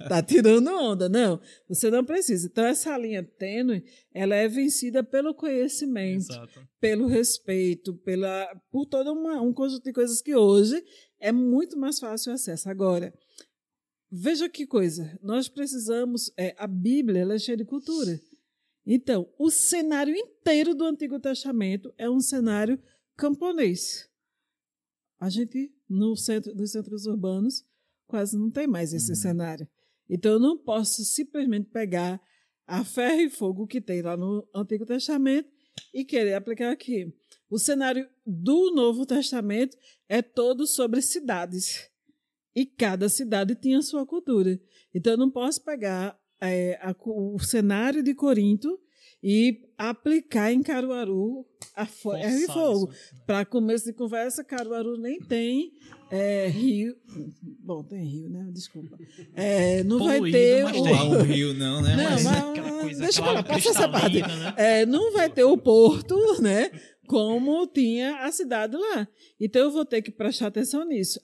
[0.00, 1.08] Está tirando onda.
[1.08, 2.46] Não, você não precisa.
[2.46, 6.60] Então, essa linha tênue, ela é vencida pelo conhecimento Exato.
[6.80, 10.80] pelo respeito, pela, por todo uma, um conjunto de coisas que hoje
[11.18, 12.68] é muito mais fácil o acesso.
[12.68, 13.12] Agora,
[14.16, 18.20] veja que coisa, nós precisamos, é, a Bíblia ela é cheia de cultura.
[18.86, 22.80] Então, o cenário inteiro do Antigo Testamento é um cenário
[23.16, 24.08] camponês.
[25.18, 27.64] A gente, no centro, nos centros urbanos,
[28.06, 29.66] quase não tem mais esse cenário.
[30.08, 32.20] Então, eu não posso simplesmente pegar
[32.66, 35.50] a ferro e fogo que tem lá no Antigo Testamento
[35.92, 37.12] e querer aplicar aqui.
[37.50, 39.76] O cenário do Novo Testamento
[40.08, 41.90] é todo sobre cidades.
[42.54, 44.58] E cada cidade tinha sua cultura.
[44.94, 48.78] Então, eu não posso pegar é, a o cenário de Corinto
[49.22, 52.92] e aplicar em Caruaru a fo- ferro e fogo.
[52.92, 53.14] isso.
[53.26, 55.72] Para começo de conversa, Caruaru nem tem
[56.10, 56.94] é, rio.
[57.60, 58.48] Bom, tem rio, né?
[58.52, 58.96] Desculpa.
[59.34, 60.64] É, não vai Poluído, ter.
[60.64, 61.96] mas o- há um rio, não, né?
[61.96, 64.20] Não, Mas- mas- Aquela coisa, deixa eu aquela falar, passa essa parte.
[64.20, 64.54] né?
[64.58, 66.70] É, não vai ter o porto, né?
[67.08, 69.08] Como tinha a cidade lá.
[69.40, 71.18] Então eu vou ter que prestar atenção nisso.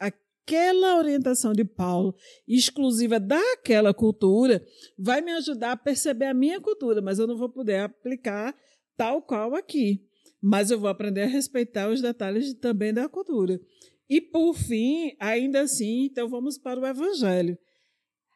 [0.51, 2.12] Aquela orientação de Paulo,
[2.48, 4.61] exclusiva daquela cultura,
[4.98, 8.53] vai me ajudar a perceber a minha cultura, mas eu não vou poder aplicar
[8.96, 10.05] tal qual aqui.
[10.42, 13.61] Mas eu vou aprender a respeitar os detalhes também da cultura.
[14.09, 17.57] E por fim, ainda assim, então vamos para o evangelho.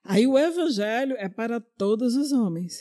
[0.04, 2.78] Aí o evangelho é para todos os homens.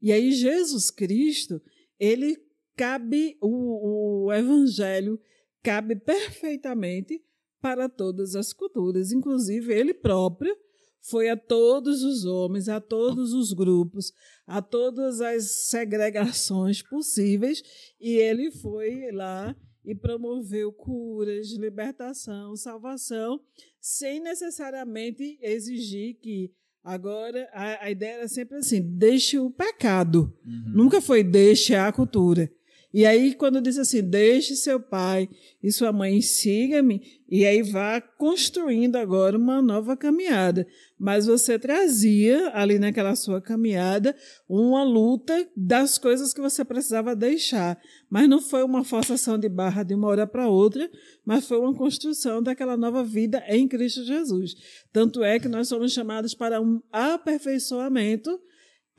[0.00, 1.60] E aí Jesus Cristo,
[1.98, 2.36] ele
[2.76, 5.20] cabe o, o evangelho
[5.60, 7.20] cabe perfeitamente
[7.60, 10.56] para todas as culturas, inclusive ele próprio
[11.02, 14.12] foi a todos os homens, a todos os grupos,
[14.46, 17.62] a todas as segregações possíveis,
[17.98, 23.40] e ele foi lá e promoveu curas, libertação, salvação,
[23.80, 26.52] sem necessariamente exigir que
[26.84, 30.36] agora a, a ideia era sempre assim: deixe o pecado.
[30.44, 30.72] Uhum.
[30.74, 32.50] Nunca foi deixe a cultura.
[32.92, 35.28] E aí, quando diz assim, deixe seu pai
[35.62, 40.66] e sua mãe, siga-me, e aí vá construindo agora uma nova caminhada.
[40.98, 44.16] Mas você trazia ali naquela sua caminhada
[44.48, 47.80] uma luta das coisas que você precisava deixar.
[48.10, 50.90] Mas não foi uma forçação de barra de uma hora para outra,
[51.24, 54.56] mas foi uma construção daquela nova vida em Cristo Jesus.
[54.92, 58.40] Tanto é que nós somos chamados para um aperfeiçoamento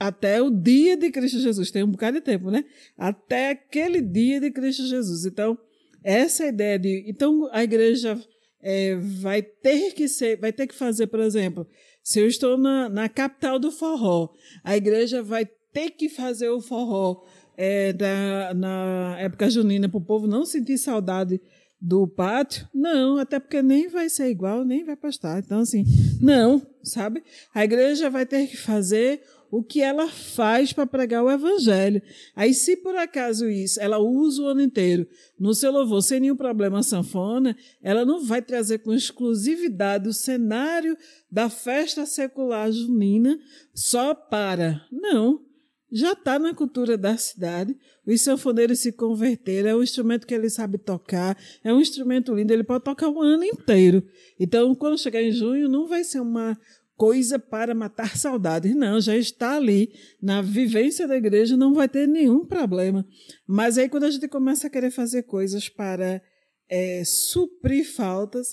[0.01, 1.69] até o dia de Cristo Jesus.
[1.69, 2.65] Tem um bocado de tempo, né?
[2.97, 5.27] Até aquele dia de Cristo Jesus.
[5.27, 5.55] Então,
[6.03, 7.05] essa ideia de.
[7.07, 8.19] Então, a igreja
[8.63, 11.67] é, vai ter que ser, vai ter que fazer, por exemplo,
[12.03, 14.29] se eu estou na, na capital do forró,
[14.63, 17.23] a igreja vai ter que fazer o forró
[17.55, 21.39] é, da, na época junina para o povo não sentir saudade
[21.79, 22.67] do pátio?
[22.73, 25.37] Não, até porque nem vai ser igual, nem vai pastar.
[25.37, 25.83] Então, assim,
[26.19, 27.23] não, sabe?
[27.53, 29.21] A igreja vai ter que fazer
[29.51, 32.01] o que ela faz para pregar o evangelho.
[32.33, 35.05] Aí, se por acaso isso, ela usa o ano inteiro
[35.37, 40.97] no seu louvor sem nenhum problema sanfona, ela não vai trazer com exclusividade o cenário
[41.29, 43.37] da festa secular junina
[43.75, 44.81] só para.
[44.89, 45.51] Não
[45.91, 47.75] já está na cultura da cidade.
[48.07, 52.53] Os sanfoneiros se converteram, é um instrumento que ele sabe tocar, é um instrumento lindo,
[52.53, 54.01] ele pode tocar o ano inteiro.
[54.39, 56.57] Então, quando chegar em junho, não vai ser uma
[57.01, 59.89] coisa para matar saudades, não, já está ali
[60.21, 63.03] na vivência da igreja, não vai ter nenhum problema.
[63.47, 66.21] Mas aí, quando a gente começa a querer fazer coisas para
[66.69, 68.49] é, suprir faltas,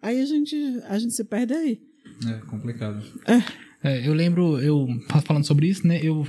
[0.00, 1.80] aí a gente, a gente se perde aí.
[2.28, 3.04] É complicado.
[3.26, 3.68] É.
[3.80, 4.88] É, eu lembro, eu
[5.24, 6.00] falando sobre isso, né?
[6.02, 6.24] Eu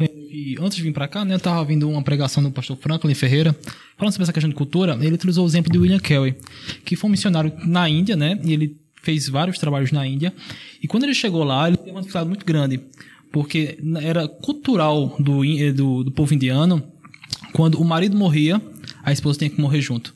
[0.62, 1.34] antes de vir para cá, né?
[1.34, 3.56] Eu tava ouvindo uma pregação do pastor Franklin Ferreira,
[3.98, 4.98] falando sobre essa questão de cultura.
[5.02, 6.36] Ele utilizou o exemplo de William Kelly,
[6.86, 8.40] que foi um missionário na Índia, né?
[8.44, 10.34] E ele fez vários trabalhos na Índia.
[10.82, 12.82] E quando ele chegou lá, ele teve uma dificuldade muito grande,
[13.32, 15.42] porque era cultural do,
[15.74, 16.84] do, do povo indiano,
[17.54, 18.62] quando o marido morria,
[19.04, 20.14] a esposa tinha que morrer junto.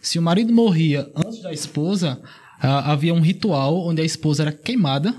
[0.00, 2.20] Se o marido morria antes da esposa,
[2.58, 5.14] havia um ritual onde a esposa era queimada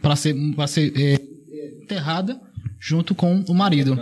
[0.00, 1.14] para ser, pra ser é,
[1.82, 2.40] enterrada
[2.78, 3.98] junto com o marido.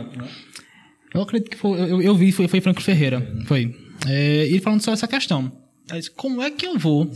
[1.14, 1.80] Eu acredito que foi.
[1.80, 3.26] Eu, eu vi, foi, foi Franco Ferreira.
[3.46, 3.74] Foi.
[4.06, 5.50] É, ele falando sobre essa questão.
[5.90, 7.10] Disse, como é que eu vou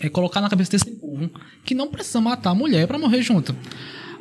[0.00, 1.30] é, colocar na cabeça desse povo
[1.64, 3.54] que não precisa matar a mulher para morrer junto?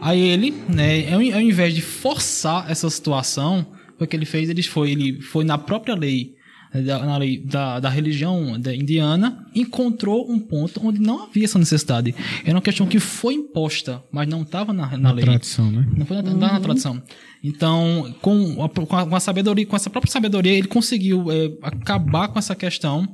[0.01, 3.65] Aí ele, né, ao, ao invés de forçar essa situação,
[3.99, 6.35] o que ele fez, ele foi, ele foi na própria lei
[6.81, 11.59] da, na lei da, da religião da indiana, encontrou um ponto onde não havia essa
[11.59, 12.15] necessidade.
[12.43, 15.23] Era uma questão que foi imposta, mas não estava na, na, na lei.
[15.23, 15.87] tradição, né?
[15.95, 16.37] Não foi na, uhum.
[16.37, 17.01] na tradição.
[17.43, 18.69] Então, com a,
[19.07, 23.07] com a, sabedoria, com essa própria sabedoria, ele conseguiu é, acabar com essa questão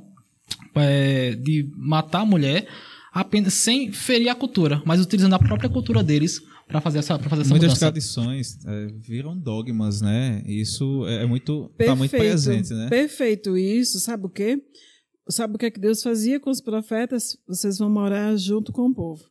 [0.74, 2.66] é, de matar a mulher
[3.12, 7.28] apenas sem ferir a cultura, mas utilizando a própria cultura deles para fazer essa, pra
[7.28, 7.80] fazer essa Muitas mudança.
[7.80, 10.42] tradições é, viram dogmas, né?
[10.46, 12.88] Isso é, é muito, tá muito presente, né?
[12.88, 13.98] Perfeito isso.
[13.98, 14.62] Sabe o quê?
[15.28, 17.36] Sabe o que é que Deus fazia com os profetas?
[17.46, 19.24] Vocês vão morar junto com o povo.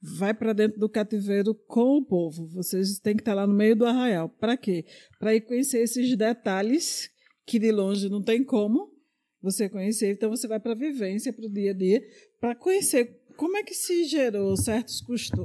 [0.00, 2.46] Vai para dentro do cativeiro com o povo.
[2.48, 4.28] Vocês têm que estar lá no meio do arraial.
[4.28, 4.84] Para quê?
[5.18, 7.08] Para ir conhecer esses detalhes
[7.46, 8.97] que de longe não tem como
[9.42, 10.12] você conhecer.
[10.12, 12.02] Então você vai para a vivência, para o dia a dia,
[12.40, 15.00] para conhecer como é que se gerou certos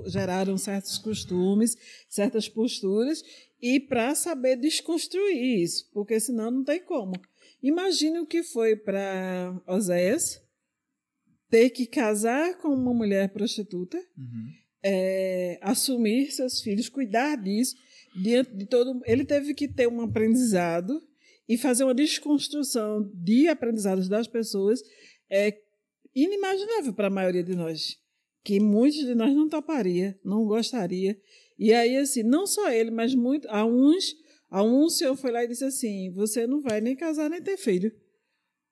[0.07, 1.77] geraram certos costumes,
[2.09, 3.21] certas posturas,
[3.61, 7.13] e para saber desconstruir isso, porque senão não tem como.
[7.61, 10.41] Imagine o que foi para Oséias
[11.49, 14.51] ter que casar com uma mulher prostituta, uhum.
[14.81, 17.75] é, assumir seus filhos, cuidar disso,
[18.15, 18.99] diante de todo.
[19.05, 20.99] Ele teve que ter um aprendizado
[21.53, 24.81] e fazer uma desconstrução de aprendizados das pessoas
[25.29, 25.55] é,
[26.15, 27.95] inimaginável para a maioria de nós,
[28.43, 31.15] que muitos de nós não toparia, não gostaria.
[31.57, 34.15] E aí, assim, não só ele, mas muito, a uns,
[34.49, 37.57] a um senhor foi lá e disse assim, você não vai nem casar nem ter
[37.57, 37.91] filho.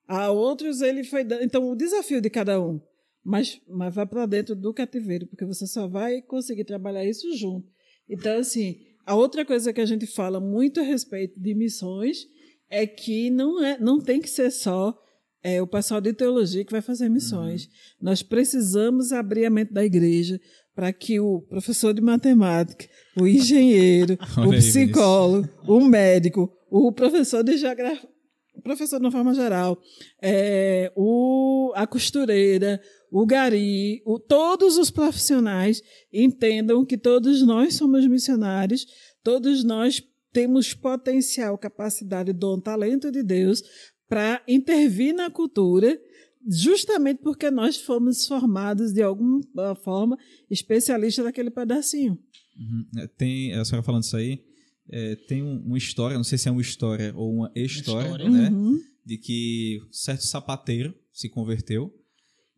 [0.08, 2.82] A outros ele foi dando, então o desafio de cada um,
[3.24, 7.72] mas, mas vai para dentro do cativeiro, porque você só vai conseguir trabalhar isso junto.
[8.10, 12.26] Então, assim, a outra coisa que a gente fala muito a respeito de missões
[12.72, 14.98] é que não, é, não tem que ser só
[15.44, 17.66] é o pessoal de teologia que vai fazer missões.
[17.66, 17.72] Uhum.
[18.02, 20.40] Nós precisamos abrir a mente da igreja
[20.76, 22.88] para que o professor de matemática,
[23.20, 24.18] o engenheiro,
[24.48, 28.08] o psicólogo, o médico, o professor de geografia,
[28.56, 29.82] o professor de uma forma geral,
[30.22, 32.80] é, o, a costureira,
[33.12, 35.82] o gari, o, todos os profissionais
[36.14, 38.86] entendam que todos nós somos missionários,
[39.24, 40.02] todos nós
[40.32, 43.62] temos potencial, capacidade, dom, talento de Deus
[44.08, 46.00] para intervir na cultura,
[46.48, 50.18] justamente porque nós fomos formados de alguma forma
[50.50, 52.20] especialistas daquele pedacinho.
[52.58, 52.86] Uhum.
[52.98, 54.44] É, tem, a senhora falando isso aí,
[54.90, 58.30] é, tem um, uma história, não sei se é uma história ou uma história, história.
[58.30, 58.50] né?
[58.50, 58.78] Uhum.
[59.06, 61.94] De que certo sapateiro se converteu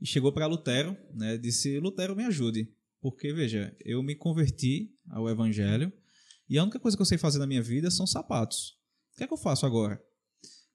[0.02, 1.38] e chegou para Lutero, né?
[1.38, 2.70] Disse: Lutero, me ajude.
[3.00, 5.92] Porque, veja, eu me converti ao evangelho
[6.54, 8.78] e a única coisa que eu sei fazer na minha vida são sapatos.
[9.14, 10.02] O que é que eu faço agora?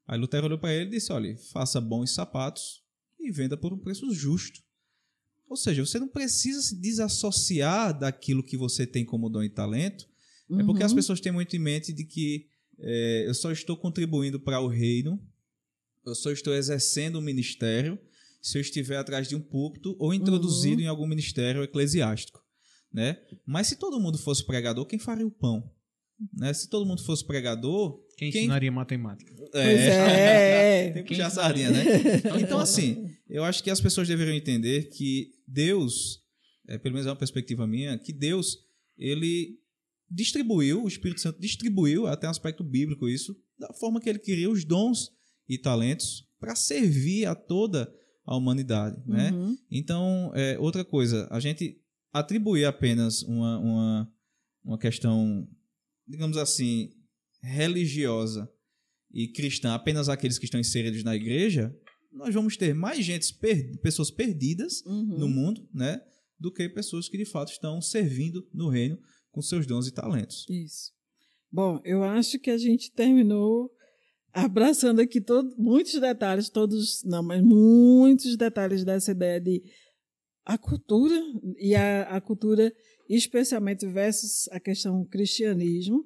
[0.07, 2.83] Aí Lutero olhou para ele e disse: olha, faça bons sapatos
[3.21, 4.61] e venda por um preço justo.
[5.49, 10.07] Ou seja, você não precisa se desassociar daquilo que você tem como dom e talento,
[10.51, 10.97] É porque as Uhum.
[10.97, 12.47] pessoas têm muito em mente de que
[12.79, 15.23] é, eu só estou contribuindo para o reino,
[16.07, 17.99] eu só estou exercendo um ministério
[18.41, 22.43] se eu estiver atrás de um púlpito ou introduzido em algum ministério eclesiástico,
[22.93, 23.19] né?
[23.47, 25.63] Mas se todo mundo fosse pregador, quem faria o pão?
[26.35, 26.53] Né?
[26.53, 29.33] Se todo mundo fosse pregador, Quem Quem- ensinaria matemática?
[29.37, 30.91] Pois é.
[30.95, 31.85] tem que puxar a sardinha, né?
[32.41, 36.21] Então, assim, eu acho que as pessoas deveriam entender que Deus,
[36.69, 38.59] é, pelo menos é uma perspectiva minha, que Deus,
[38.99, 39.59] ele
[40.11, 44.51] distribuiu, o Espírito Santo distribuiu, até um aspecto bíblico isso, da forma que ele queria
[44.51, 45.11] os dons
[45.49, 47.93] e talentos para servir a toda
[48.27, 49.31] a humanidade, né?
[49.31, 49.57] Uhum.
[49.71, 51.81] Então, é, outra coisa, a gente
[52.13, 54.13] atribuir apenas uma, uma,
[54.65, 55.47] uma questão,
[56.07, 56.91] digamos assim,
[57.43, 58.49] religiosa
[59.13, 61.75] e cristã apenas àqueles que estão inseridos na igreja,
[62.13, 65.19] nós vamos ter mais gente, per- pessoas perdidas Uhum.
[65.19, 66.01] no mundo, né?
[66.39, 68.99] Do que pessoas que de fato estão servindo no reino
[69.31, 70.47] com seus dons e talentos.
[70.49, 70.93] Isso.
[71.51, 73.71] Bom, eu acho que a gente terminou
[74.33, 79.63] abraçando aqui todo, muitos detalhes, todos, não, mas muitos detalhes dessa ideia de
[80.49, 81.15] a cultura
[81.59, 82.73] e a, a cultura
[83.07, 86.03] especialmente versus a questão cristianismo.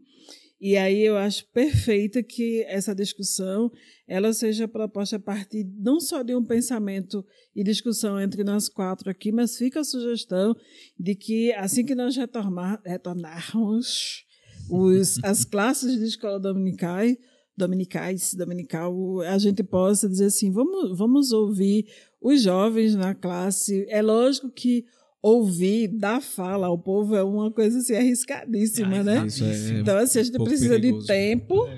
[0.60, 3.70] E aí eu acho perfeita que essa discussão
[4.06, 7.24] ela seja proposta a partir não só de um pensamento
[7.54, 10.56] e discussão entre nós quatro aqui, mas fica a sugestão
[10.98, 14.24] de que assim que nós retornar, retornarmos
[14.68, 17.16] os, as classes de escola dominicais,
[17.56, 21.86] dominicais, dominical, a gente possa dizer assim, vamos, vamos ouvir
[22.22, 23.84] os jovens na classe.
[23.88, 24.84] É lógico que
[25.20, 29.26] ouvir, dar fala ao povo é uma coisa assim, arriscadíssima, Ah, né?
[29.26, 31.00] Isso é Então, assim, a gente pouco precisa perigoso.
[31.02, 31.68] de tempo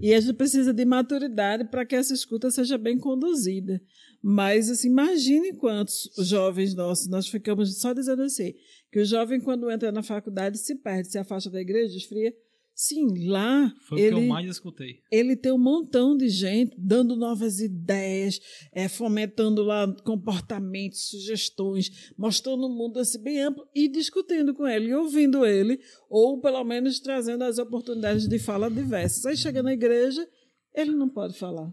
[0.00, 3.80] e a gente precisa de maturidade para que essa escuta seja bem conduzida.
[4.22, 8.54] Mas, assim, imagine quantos jovens nossos, nós ficamos só dizendo assim,
[8.90, 12.34] que o jovem, quando entra na faculdade, se perde, se afasta da igreja, esfria.
[12.74, 15.02] Sim, lá Foi o que eu ele, mais escutei.
[15.12, 18.40] ele tem um montão de gente dando novas ideias,
[18.72, 24.86] é, fomentando lá comportamentos, sugestões, mostrando um mundo assim bem amplo e discutindo com ele,
[24.86, 29.26] e ouvindo ele, ou pelo menos trazendo as oportunidades de fala diversas.
[29.26, 30.26] Aí chega na igreja,
[30.74, 31.70] ele não pode falar.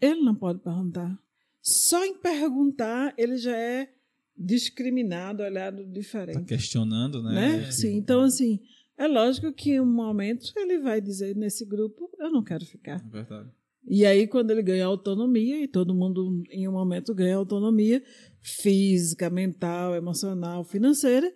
[0.00, 1.18] Ele não pode perguntar.
[1.60, 3.88] Só em perguntar, ele já é
[4.36, 7.58] discriminado, olhado diferente Tá questionando, né?
[7.58, 7.70] né?
[7.70, 8.60] Sim, então assim,
[9.02, 13.04] é lógico que em um momento ele vai dizer nesse grupo, eu não quero ficar.
[13.04, 13.50] É verdade.
[13.84, 18.02] E aí quando ele ganha autonomia, e todo mundo em um momento ganha autonomia
[18.40, 21.32] física, mental, emocional, financeira,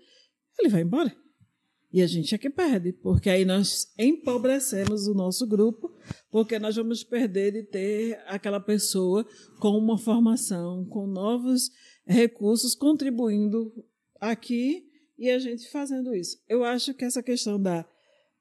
[0.59, 1.15] ele vai embora.
[1.93, 5.93] E a gente é que perde, porque aí nós empobrecemos o nosso grupo,
[6.31, 9.27] porque nós vamos perder de ter aquela pessoa
[9.59, 11.71] com uma formação, com novos
[12.07, 13.73] recursos, contribuindo
[14.21, 14.85] aqui
[15.19, 16.39] e a gente fazendo isso.
[16.49, 17.85] Eu acho que essa questão da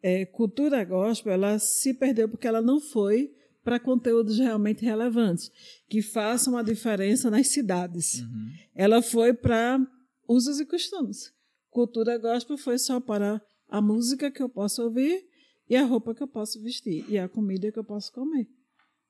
[0.03, 3.31] eh, cultura gospel, ela se perdeu porque ela não foi
[3.63, 5.49] para conteúdos realmente relevantes,
[5.89, 8.19] que façam a diferença nas cidades.
[8.19, 8.51] Uhum.
[8.75, 9.79] Ela foi para
[10.27, 11.31] usos e costumes.
[11.71, 15.25] Cultura gospel foi só para a música que eu posso ouvir
[15.67, 18.47] e a roupa que eu posso vestir e a comida que eu posso comer.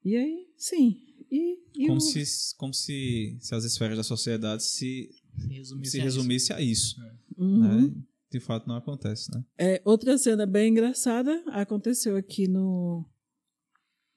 [0.05, 0.95] E aí, sim.
[1.30, 5.09] E, e Como, o- se, como se, se as esferas da sociedade se,
[5.49, 6.95] Resumir se resumisse a isso.
[7.38, 7.82] Uhum.
[7.88, 7.94] Né?
[8.32, 9.44] De fato, não acontece, né?
[9.58, 13.06] É, outra cena bem engraçada aconteceu aqui no,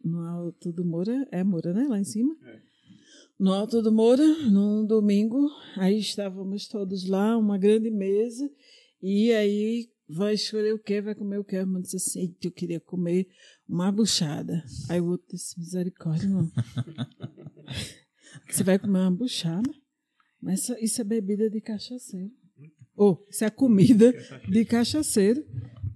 [0.03, 1.27] no Alto do Moura.
[1.31, 1.87] É Moura, né?
[1.89, 2.37] Lá em cima.
[3.39, 5.49] No Alto do Moura, num domingo.
[5.77, 8.51] Aí estávamos todos lá, uma grande mesa.
[9.01, 11.01] E aí, vai escolher o quê?
[11.01, 11.57] Vai comer o quê?
[11.57, 13.29] A irmã disse assim, "Eita, eu queria comer
[13.69, 14.65] uma buchada.
[14.89, 16.51] Aí o outro disse, misericórdia, irmão.
[18.49, 19.71] Você vai comer uma buchada?
[20.41, 22.33] Mas isso, isso é bebida de cachaceiro.
[22.99, 24.13] Ou, isso é comida
[24.49, 25.45] de cachaceiro.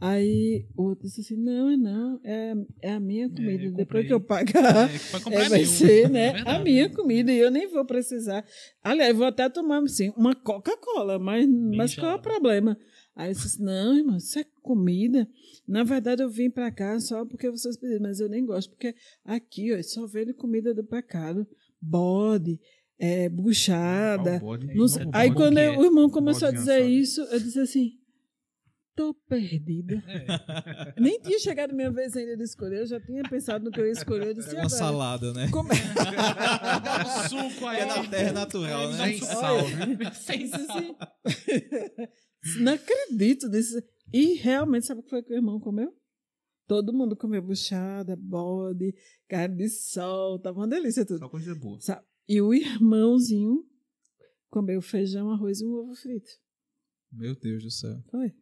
[0.00, 3.64] Aí o outro disse assim: não, é não, é, é a minha comida.
[3.64, 6.64] eu Depois que eu pagar, É, é, vai ser É né, a verdade.
[6.64, 7.32] minha comida.
[7.32, 8.44] E eu nem vou precisar.
[8.82, 12.76] Aliás, eu vou até tomar assim, uma Coca-Cola, mas, mas qual é o problema?
[13.14, 15.28] Aí eu disse: não, irmão, isso é comida.
[15.68, 18.96] Na verdade, eu vim para cá só porque vocês pediram, mas eu nem gosto, porque
[19.24, 21.46] aqui ó, só vende comida do pecado:
[21.80, 22.58] bode,
[23.04, 24.40] é, buchada.
[24.74, 25.04] Não sei.
[25.12, 25.76] Aí quando eu- é.
[25.78, 26.88] o irmão começou a dizer assado.
[26.88, 27.90] isso, eu disse assim:
[28.94, 30.02] tô perdida.
[30.06, 30.94] É.
[31.00, 33.86] Nem tinha chegado minha vez ainda de escolher, eu já tinha pensado no que eu
[33.86, 34.28] ia escolher.
[34.28, 35.48] Eu disse, "E uma agora?" salada, né?
[35.50, 35.76] Como é?
[36.80, 37.80] Dá um suco aí.
[37.80, 38.98] É na terra natural, né?
[39.08, 39.56] Sem sal?
[40.14, 40.94] Sem assim,
[42.60, 43.82] Não acredito nisso.
[44.12, 45.92] E realmente, sabe o que foi que o irmão comeu?
[46.68, 48.94] Todo mundo comeu buchada, bode,
[49.28, 51.18] carne de sol, tava uma delícia tudo.
[51.18, 51.80] Só coisa boa.
[51.80, 52.02] Sabe?
[52.28, 53.64] E o irmãozinho
[54.50, 56.30] comeu feijão, arroz e um ovo frito.
[57.10, 57.98] Meu Deus do céu.
[58.10, 58.32] Foi.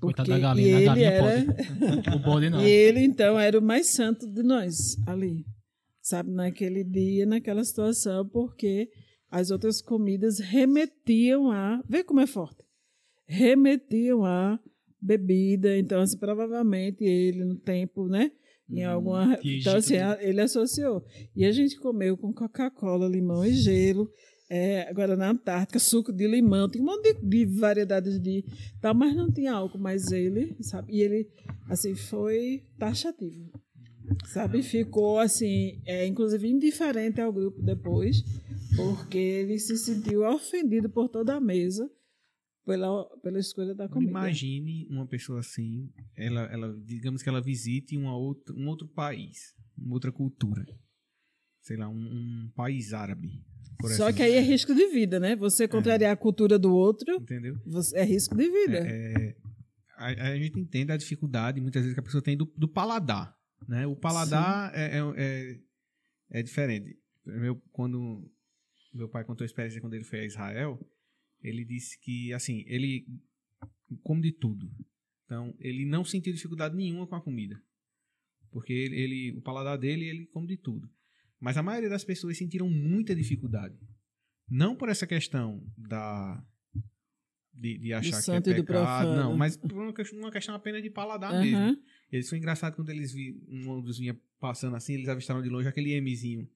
[0.00, 2.60] Coitado Porque da galinha, e a ele galinha era, O bode não.
[2.60, 5.44] E ele, então, era o mais santo de nós ali.
[6.02, 8.90] Sabe, naquele dia, naquela situação, porque
[9.30, 11.82] as outras comidas remetiam a.
[11.88, 12.64] Vê como é forte.
[13.26, 14.60] Remetiam a
[15.00, 15.76] bebida.
[15.76, 18.30] Então, assim, provavelmente ele, no tempo, né?
[18.68, 19.36] Em alguma.
[19.36, 21.04] que Então, assim, ele associou.
[21.34, 24.08] E a gente comeu com Coca-Cola, limão e gelo.
[24.48, 28.44] É, agora na Antártica, suco de limão, tem um monte de, de variedades de
[28.80, 30.94] tal, mas não tinha álcool, mas ele, sabe?
[30.94, 31.28] E ele,
[31.68, 33.50] assim, foi taxativo,
[34.26, 34.62] sabe?
[34.62, 38.22] Ficou, assim, é, inclusive indiferente ao grupo depois,
[38.76, 41.90] porque ele se sentiu ofendido por toda a mesa
[42.66, 44.10] pela, pela escolha da comida.
[44.10, 49.54] Imagine uma pessoa assim, ela, ela, digamos que ela visite uma outra, um outro país,
[49.78, 50.66] uma outra cultura.
[51.60, 53.42] Sei lá, um, um país árabe.
[53.82, 54.14] Só exemplo.
[54.14, 55.36] que aí é risco de vida, né?
[55.36, 57.56] Você contrariar a cultura do outro, Entendeu?
[57.64, 58.78] você- é risco de vida.
[58.78, 59.36] É, é,
[59.96, 63.36] a, a gente entende a dificuldade muitas vezes que a pessoa tem do, do paladar.
[63.68, 63.86] Né?
[63.86, 65.60] O paladar é, é, é,
[66.40, 66.98] é diferente.
[67.24, 68.28] Meu, quando
[68.94, 70.80] meu pai contou a experiência quando ele foi a Israel,
[71.48, 73.06] ele disse que assim ele
[74.02, 74.70] come de tudo.
[75.24, 77.60] Então ele não sentiu dificuldade nenhuma com a comida,
[78.50, 80.88] porque ele, ele- o paladar dele ele come de tudo.
[81.40, 83.78] Mas a maioria das pessoas sentiram muita dificuldade,
[84.48, 86.42] não por essa questão da
[87.52, 90.90] de, de achar que é pecado, não, mas por uma questão, uma questão apenas de
[90.90, 91.40] paladar Aham.
[91.42, 91.82] mesmo.
[92.12, 95.66] Eles foi engraçado quando eles vi, um ônibus vinha passando assim, eles avistaram de longe
[95.68, 96.48] aquele Mzinho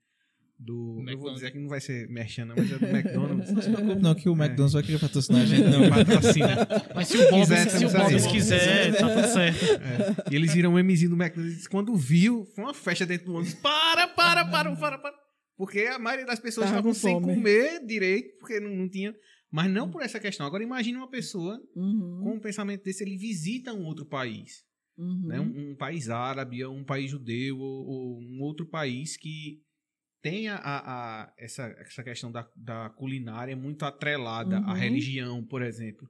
[0.60, 0.72] do.
[0.72, 1.34] Eu vou McDonald's.
[1.40, 3.50] dizer que não vai ser merchan, não, mas é do McDonald's.
[3.52, 4.36] Não se preocupe, não, que o É.
[4.46, 5.88] McDonald's vai querer patrocinar a gente, não.
[5.88, 6.56] Patrocina.
[6.94, 9.64] Mas se o Bob, quiser, se o quiser, tá tudo certo.
[9.64, 10.32] É.
[10.32, 11.66] E eles viram o Mzinho do McDonald's.
[11.66, 13.54] Quando viu, foi uma festa dentro do ônibus.
[13.54, 15.12] Para, para, para, para, para.
[15.56, 17.34] Porque a maioria das pessoas Tava estavam sem fome.
[17.34, 19.14] comer direito, porque não, não tinha.
[19.52, 20.46] Mas não por essa questão.
[20.46, 24.62] Agora imagine uma pessoa Uhum, com um pensamento desse, ele visita um outro país.
[24.96, 25.26] uhum.
[25.26, 25.40] né?
[25.40, 29.58] Um, um país árabe, ou um país judeu, ou, ou um outro país que
[30.22, 34.74] tenha a, a- essa, essa questão da, da culinária muito atrelada à Uhum.
[34.74, 36.08] religião, por exemplo.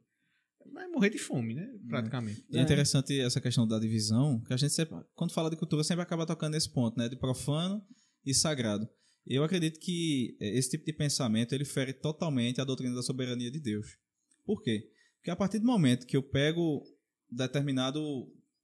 [0.73, 1.69] Vai morrer de fome, né?
[1.83, 1.89] Hum.
[1.89, 2.45] Praticamente.
[2.51, 5.83] E é interessante essa questão da divisão, que a gente sempre, quando fala de cultura,
[5.83, 7.09] sempre acaba tocando nesse ponto, né?
[7.09, 7.83] De profano
[8.25, 8.89] e sagrado.
[9.27, 13.61] Eu acredito que esse tipo de pensamento ele fere totalmente a doutrina da soberania de
[13.61, 13.97] Deus.
[14.45, 14.89] Por quê?
[15.17, 16.83] Porque a partir do momento que eu pego
[17.31, 18.01] determinado,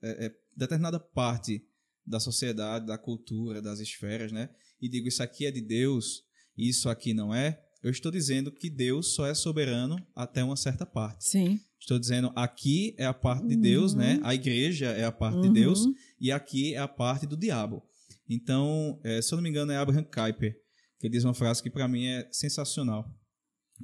[0.03, 1.64] eh, eh, determinada parte
[2.07, 4.49] da sociedade, da cultura, das esferas, né?
[4.81, 6.22] E digo isso aqui é de Deus,
[6.57, 10.85] isso aqui não é, eu estou dizendo que Deus só é soberano até uma certa
[10.85, 11.24] parte.
[11.24, 11.61] Sim.
[11.79, 13.99] Estou dizendo aqui é a parte de Deus, Uhum.
[13.99, 14.20] né?
[14.22, 15.53] A igreja é a parte de Uhum.
[15.53, 15.81] Deus
[16.20, 17.83] e aqui é a parte do diabo.
[18.29, 20.57] Então, eh, se eu não me engano, é Abraham Kuyper
[20.99, 23.14] que diz uma frase que para mim é sensacional.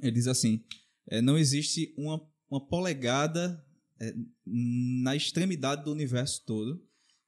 [0.01, 0.63] Ele diz assim:
[1.09, 2.19] eh, não existe uma,
[2.49, 3.63] uma polegada
[4.01, 4.13] eh,
[4.45, 6.83] na extremidade do universo todo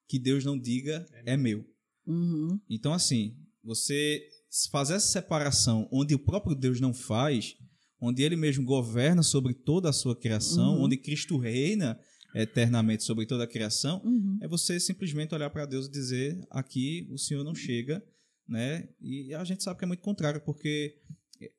[0.09, 1.63] que Deus não diga é meu.
[2.05, 2.59] Uhum.
[2.69, 4.21] Então, assim, você
[4.71, 7.55] fazer essa separação onde o próprio Deus não faz,
[7.99, 10.83] onde ele mesmo governa sobre toda a sua criação, Uhum.
[10.83, 11.99] onde Cristo reina
[12.35, 14.37] eternamente sobre toda a criação, Uhum.
[14.41, 18.03] é você simplesmente olhar para Deus e dizer: aqui o Senhor não chega,
[18.47, 18.87] né?
[19.01, 20.95] E a gente sabe que é muito contrário, porque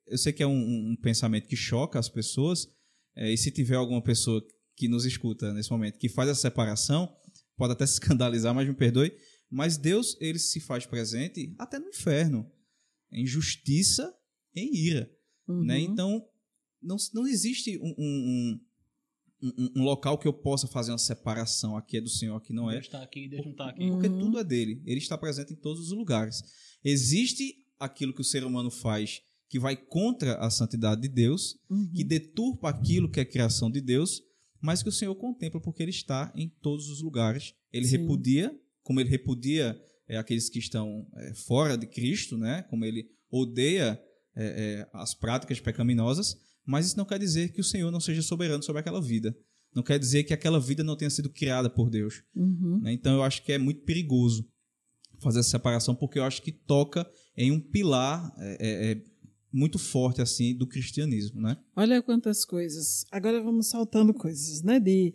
[0.07, 2.67] eu sei que é um, um pensamento que choca as pessoas,
[3.15, 4.41] é, e se tiver alguma pessoa
[4.75, 7.11] que nos escuta nesse momento que faz essa separação,
[7.57, 9.11] pode até se escandalizar, mas me perdoe.
[9.49, 12.49] Mas Deus, ele se faz presente até no inferno,
[13.11, 14.13] em justiça,
[14.55, 15.09] em ira.
[15.47, 15.63] Uhum.
[15.63, 15.79] Né?
[15.79, 16.27] Então,
[16.81, 18.59] não, não existe um, um,
[19.41, 21.77] um, um- local que eu possa fazer uma separação.
[21.77, 22.73] Aqui é do Senhor, aqui não é.
[22.75, 23.87] Deus tá aqui, Deus não tá aqui.
[23.87, 24.19] Porque Uhum.
[24.19, 24.81] tudo é dele.
[24.85, 26.43] Ele está presente em todos os lugares.
[26.83, 31.89] Existe aquilo que o ser humano faz que vai contra a santidade de Deus, Uhum.
[31.93, 34.21] que deturpa aquilo que é criação de Deus,
[34.59, 37.53] mas que o Senhor contempla porque ele está em todos os lugares.
[37.71, 37.97] Ele Sim.
[37.99, 38.53] repudia,
[38.87, 39.77] como ele repudia
[40.07, 42.63] é, aqueles que estão é, fora de Cristo, né?
[42.69, 44.01] como ele odeia
[44.33, 48.21] é, é, as práticas pecaminosas, mas isso não quer dizer que o Senhor não seja
[48.21, 49.37] soberano sobre aquela vida.
[49.75, 52.23] Não quer dizer que aquela vida não tenha sido criada por Deus.
[52.33, 52.79] Uhum.
[52.81, 52.93] né?
[52.93, 54.47] Então eu acho que é muito perigoso
[55.19, 59.03] fazer essa separação, porque eu acho que toca em um pilar é, é,
[59.51, 61.57] muito forte assim do cristianismo, né?
[61.75, 63.03] Olha quantas coisas.
[63.11, 64.79] Agora vamos saltando coisas, né?
[64.79, 65.13] De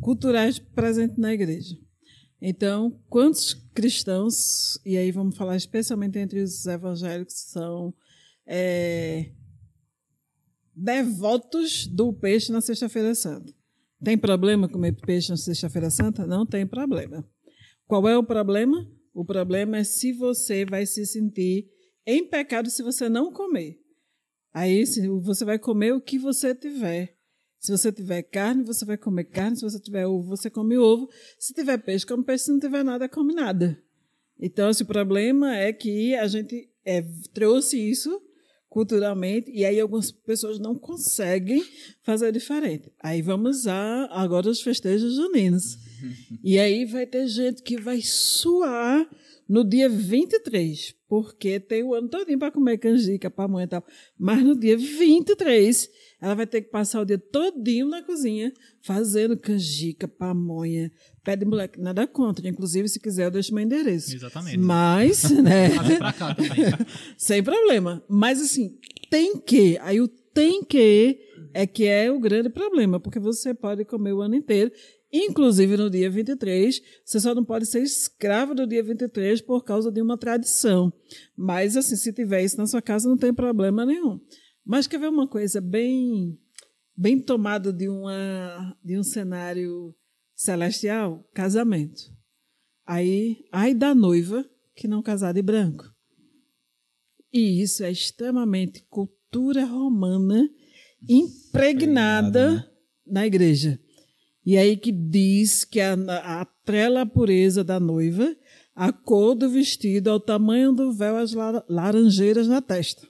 [0.00, 1.78] culturais presentes na igreja.
[2.40, 7.94] Então, quantos cristãos, e aí vamos falar especialmente entre os evangélicos, são
[8.46, 9.30] é,
[10.74, 13.54] devotos do peixe na Sexta-feira Santa?
[14.04, 16.26] Tem problema comer peixe na Sexta-feira Santa?
[16.26, 17.26] Não tem problema.
[17.86, 18.86] Qual é o problema?
[19.14, 21.70] O problema é se você vai se sentir
[22.06, 23.80] em pecado se você não comer.
[24.52, 24.84] Aí
[25.22, 27.15] você vai comer o que você tiver.
[27.66, 29.56] Se você tiver carne, você vai comer carne.
[29.56, 31.10] Se você tiver ovo, você come ovo.
[31.36, 32.44] Se tiver peixe, come peixe.
[32.44, 33.76] Se não tiver nada, come nada.
[34.38, 37.04] Então, esse problema é que a gente é,
[37.34, 38.22] trouxe isso
[38.68, 41.60] culturalmente e aí algumas pessoas não conseguem
[42.04, 42.92] fazer diferente.
[43.02, 45.76] Aí vamos a agora os festejos juninos.
[46.44, 49.10] E aí vai ter gente que vai suar
[49.48, 53.84] no dia 23, porque tem o ano todinho para comer canjica, pamonha e tal.
[54.18, 55.88] Mas no dia 23,
[56.20, 58.52] ela vai ter que passar o dia todinho na cozinha
[58.82, 60.90] fazendo canjica, pamonha,
[61.22, 61.80] pé de moleque.
[61.80, 62.48] Nada contra.
[62.48, 64.14] Inclusive, se quiser, eu deixo meu endereço.
[64.14, 64.58] Exatamente.
[64.58, 65.70] Mas, né?
[65.98, 66.56] Pra cá também.
[67.16, 68.02] Sem problema.
[68.08, 68.78] Mas assim,
[69.10, 69.78] tem que.
[69.80, 71.18] Aí o tem que
[71.54, 74.70] é que é o grande problema, porque você pode comer o ano inteiro.
[75.12, 79.90] Inclusive no dia 23, você só não pode ser escravo do dia 23 por causa
[79.90, 80.92] de uma tradição.
[81.36, 84.20] Mas, assim, se tiver isso na sua casa, não tem problema nenhum.
[84.64, 86.36] Mas quer ver uma coisa bem,
[86.96, 89.94] bem tomada de, uma, de um cenário
[90.34, 91.24] celestial?
[91.32, 92.02] Casamento.
[92.84, 94.44] Aí, ai da noiva
[94.74, 95.84] que não casar de branco.
[97.32, 100.48] E isso é extremamente cultura romana
[101.08, 102.70] impregnada né?
[103.06, 103.80] na igreja.
[104.46, 105.94] E aí que diz que a,
[107.02, 108.34] a pureza da noiva,
[108.76, 113.08] a cor do vestido, ao tamanho do véu, as lar- laranjeiras na testa.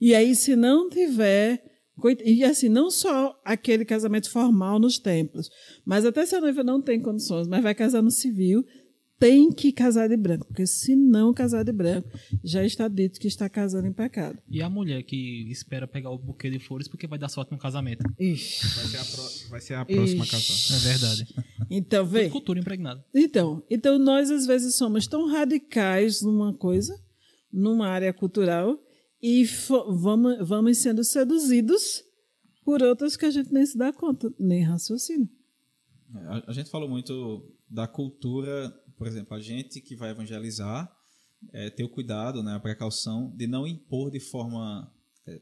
[0.00, 1.62] E aí, se não tiver.
[2.24, 5.50] E assim, não só aquele casamento formal nos templos,
[5.84, 8.64] mas até se a noiva não tem condições, mas vai casar no civil,
[9.20, 12.08] tem que casar de branco, porque se não casar de branco,
[12.42, 14.38] já está dito que está casando em pecado.
[14.48, 17.58] E a mulher que espera pegar o buquê de flores porque vai dar sorte no
[17.58, 18.02] casamento.
[18.18, 18.66] Ixi.
[18.76, 20.76] Vai ser a, pro- vai ser a próxima casal.
[20.76, 21.34] É verdade.
[21.70, 22.30] Então, vê.
[22.30, 23.04] Cultura impregnada.
[23.14, 26.98] Então, então nós às vezes somos tão radicais numa coisa,
[27.52, 28.76] numa área cultural,
[29.22, 29.44] e
[29.98, 32.02] vamos, vamos sendo seduzidos
[32.64, 35.28] por outras que a gente nem se dá conta, nem raciocina.
[36.14, 40.94] A, a gente falou muito da cultura, por exemplo, a gente que vai evangelizar,
[41.54, 44.92] é, ter o cuidado, né, a precaução de não impor de forma
[45.26, 45.40] é,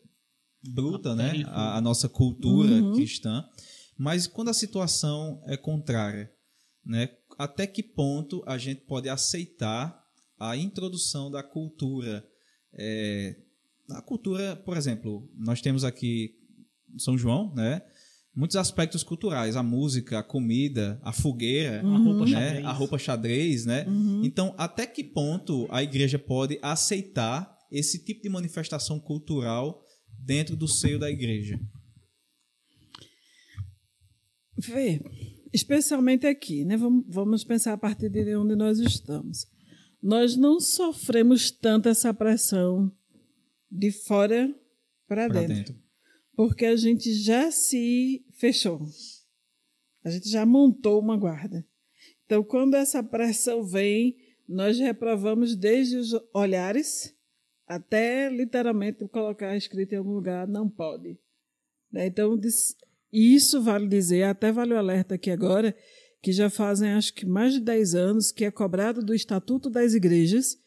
[0.62, 3.44] bruta né, a, a nossa cultura cristã,
[3.98, 6.32] mas quando a situação é contrária,
[6.86, 10.04] né, até que ponto a gente pode aceitar
[10.38, 12.24] a introdução da cultura?
[12.72, 13.42] É,
[13.90, 16.38] a cultura, por exemplo, nós temos aqui
[16.96, 17.82] São João, né?
[18.38, 22.30] Muitos aspectos culturais, a música, a comida, a fogueira, A roupa né?
[22.30, 22.64] xadrez.
[22.64, 23.84] a roupa xadrez, né?
[24.22, 29.82] Então, até que ponto a igreja pode aceitar esse tipo de manifestação cultural
[30.24, 31.58] dentro do seio da igreja?
[34.56, 35.00] Vê,
[35.52, 36.76] especialmente aqui, né?
[36.76, 39.48] Vamos, vamos pensar a partir de onde nós estamos.
[40.00, 42.92] Nós não sofremos tanto essa pressão
[43.68, 44.48] de fora
[45.08, 45.54] para dentro.
[45.54, 45.76] dentro.
[46.36, 48.86] porque a gente já se fechou.
[50.04, 51.66] A gente já montou uma guarda.
[52.24, 54.16] Então, quando essa pressão vem,
[54.48, 57.14] nós reprovamos desde os olhares
[57.66, 61.18] até literalmente colocar escrito em algum lugar não pode.
[61.92, 62.06] Né?
[62.06, 62.40] Então,
[63.12, 65.76] isso vale dizer, até vale o alerta aqui agora,
[66.22, 69.92] que já fazem acho que mais de 10 anos que é cobrado do Estatuto das
[69.92, 70.58] Igrejas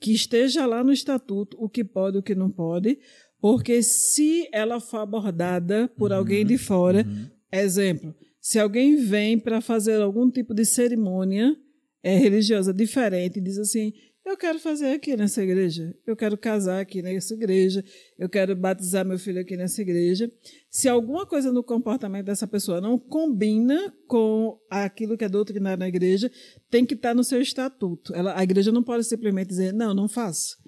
[0.00, 2.98] que esteja lá no estatuto o que pode e o que não pode,
[3.40, 7.06] porque se ela for abordada por alguém de fora,
[7.52, 11.56] exemplo, se alguém vem para fazer algum tipo de cerimônia
[12.02, 13.92] é, religiosa diferente e diz assim,
[14.28, 17.82] eu quero fazer aqui nessa igreja, eu quero casar aqui nessa igreja,
[18.18, 20.30] eu quero batizar meu filho aqui nessa igreja.
[20.70, 25.88] Se alguma coisa no comportamento dessa pessoa não combina com aquilo que é doutrinário na
[25.88, 26.30] igreja,
[26.70, 28.14] tem que estar no seu estatuto.
[28.14, 30.58] Ela, a igreja não pode simplesmente dizer, não, não faço.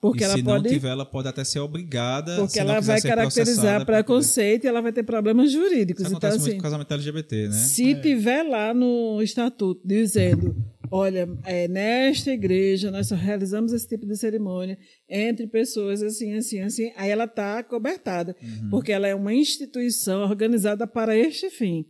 [0.00, 0.64] Porque e ela se pode.
[0.64, 2.36] não tiver, ela pode até ser obrigada.
[2.36, 6.04] porque se ela vai caracterizar preconceito e ela vai ter problemas jurídicos.
[6.06, 7.52] Isso Então, acontece muito assim, com casamento LGBT, né?
[7.52, 10.56] se tiver lá no estatuto dizendo,
[10.90, 16.60] olha, é, nesta igreja nós só realizamos esse tipo de cerimônia entre pessoas assim, assim,
[16.60, 18.34] assim, aí ela está cobertada,
[18.70, 21.84] porque ela é uma instituição organizada para este fim.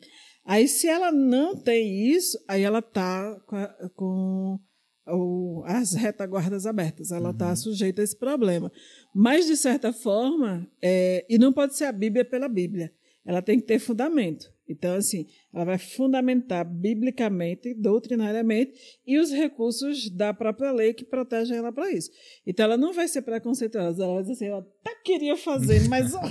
[0.44, 4.58] Aí, se ela não tem isso, aí ela está com, com
[5.06, 8.70] o- as retaguardas abertas, ela está sujeita a esse problema.
[9.14, 12.92] Mas, de certa forma, é, e não pode ser a Bíblia pela Bíblia,
[13.24, 14.52] ela tem que ter fundamento.
[14.68, 18.72] Então, assim, ela vai fundamentar biblicamente, doutrinariamente,
[19.06, 22.10] e os recursos da própria lei que protegem ela para isso.
[22.46, 26.14] Então, ela não vai ser preconceituosa, ela vai dizer assim, eu até queria fazer, mas...
[26.14, 26.22] ó,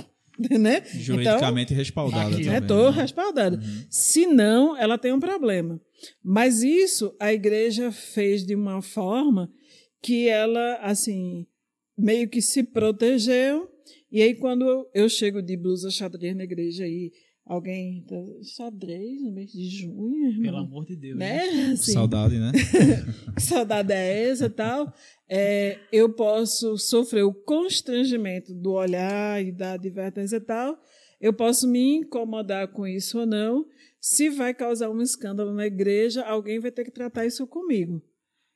[0.58, 0.82] né?
[0.94, 2.60] Juridicamente respaldada aqui, também.
[2.60, 3.02] Estou né?
[3.02, 3.60] respaldada.
[3.88, 5.80] Se não, ela tem um problema.
[6.22, 9.50] Mas isso a igreja fez de uma forma
[10.02, 11.46] que ela, assim,
[11.96, 13.68] meio que se protegeu.
[14.10, 17.12] E aí, quando eu chego de blusa xadrez na igreja e
[17.50, 20.42] alguém tá, xadrez no mês de junho, irmão.
[20.42, 21.18] Pelo amor de Deus.
[21.18, 21.42] né?
[21.72, 22.52] Assim, Saudade, né?
[23.34, 24.94] que saudade é essa e tal?
[25.28, 30.78] É, eu posso sofrer o constrangimento do olhar e da advertência e tal.
[31.20, 33.66] Eu posso me incomodar com isso ou não.
[34.00, 38.00] Se vai causar um escândalo na igreja, alguém vai ter que tratar isso comigo.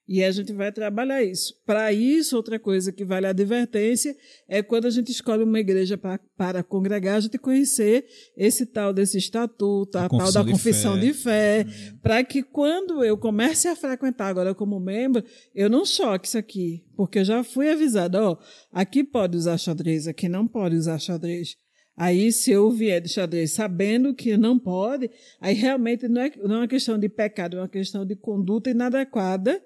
[0.06, 1.54] E a gente vai trabalhar isso.
[1.64, 4.14] Para isso, outra coisa que vale a advertência
[4.46, 8.04] é quando a gente escolhe uma igreja pra, para congregar, a gente conhecer
[8.36, 11.00] esse tal desse estatuto, A a, tal da de confissão fé.
[11.00, 11.66] de fé,
[12.02, 15.24] para que quando eu comece a frequentar agora como membro,
[15.54, 16.84] eu não choque isso aqui.
[16.94, 18.36] Porque eu já fui avisada, ó,
[18.70, 21.56] aqui pode usar xadrez, aqui não pode usar xadrez.
[21.96, 25.08] Aí, se eu vier de xadrez sabendo que não pode,
[25.40, 28.68] aí realmente não é, não é uma questão de pecado, é uma questão de conduta
[28.68, 29.62] inadequada,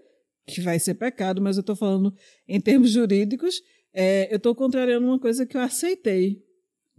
[0.55, 2.15] que vai ser pecado, mas eu estou falando
[2.47, 6.43] em termos jurídicos, é, eu estou contrariando uma coisa que eu aceitei.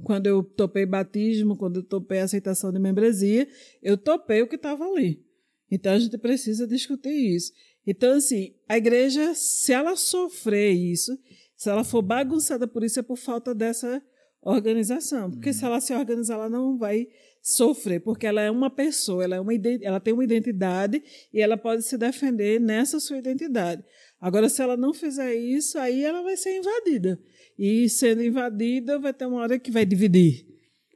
[0.04, 3.48] Quando eu topei batismo, quando eu topei aceitação de membresia,
[3.82, 5.22] eu topei o que estava ali.
[5.70, 7.52] Então a gente precisa discutir isso.
[7.86, 11.18] Então, assim, a igreja, se ela sofrer isso,
[11.56, 14.02] se ela for bagunçada por isso, é por falta dessa
[14.42, 15.30] organização.
[15.30, 17.08] Porque se ela se organizar, ela não vai
[17.42, 21.02] sofrer, porque ela é uma pessoa, ela, é uma, ela tem uma identidade
[21.34, 23.84] e ela pode se defender nessa sua identidade.
[24.20, 27.20] Agora, se ela não fizer isso, aí ela vai ser invadida.
[27.58, 30.46] E sendo invadida, vai ter uma hora que vai dividir.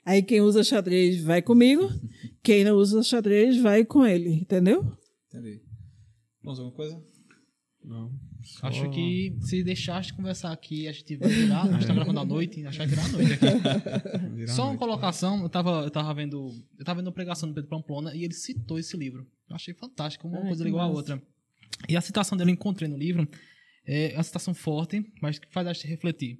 [0.06, 1.90] Aí quem usa xadrez vai comigo,
[2.44, 4.84] quem não usa xadrez vai com ele, entendeu?
[5.28, 5.62] Entendi.
[6.44, 7.02] Vamos alguma coisa?
[7.84, 8.12] Não.
[8.44, 11.64] Só- Acho que se deixaste de conversar aqui, a gente vai virar.
[11.64, 13.46] A gente tá gravando à noite, acho que vai virar à noite aqui.
[14.36, 14.80] Virar Só uma noite.
[14.80, 16.50] colocação, eu tava, eu tava vendo.
[16.78, 19.26] Eu tava vendo uma pregação do Pedro Pamplona e ele citou esse livro.
[19.50, 20.98] Eu achei fantástico, uma Ai, coisa igual a massa.
[20.98, 21.24] outra.
[21.90, 23.28] E a citação dele eu encontrei no livro
[23.86, 26.40] é uma citação forte, mas que faz a gente refletir.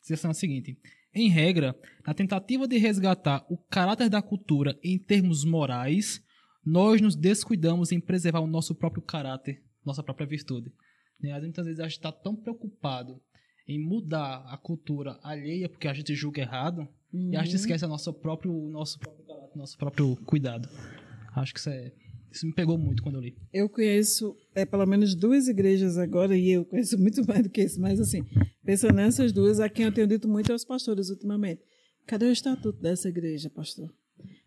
[0.00, 0.78] A citação é a seguinte:
[1.14, 1.74] Em regra,
[2.06, 6.22] na tentativa de resgatar o caráter da cultura em termos morais,
[6.64, 10.72] nós nos descuidamos em preservar o nosso próprio caráter, nossa própria virtude.
[11.24, 11.32] Né?
[11.32, 13.20] Às vezes, Muitas vezes a gente está tão preocupado
[13.66, 17.88] em mudar a cultura alheia porque a gente julga errado e a gente esquece o
[17.88, 20.68] nosso próprio, nosso próprio caráter, nosso próprio cuidado.
[21.34, 21.92] Acho que isso é.
[22.30, 23.36] Isso me pegou muito quando eu li.
[23.52, 27.62] Eu conheço é, pelo menos duas igrejas agora, e eu conheço muito mais do que
[27.62, 28.24] isso, mas assim,
[28.64, 31.62] pensando nessas duas, a quem eu tenho dito muito aos pastores ultimamente.
[32.06, 33.88] Cadê o estatuto dessa igreja, pastor?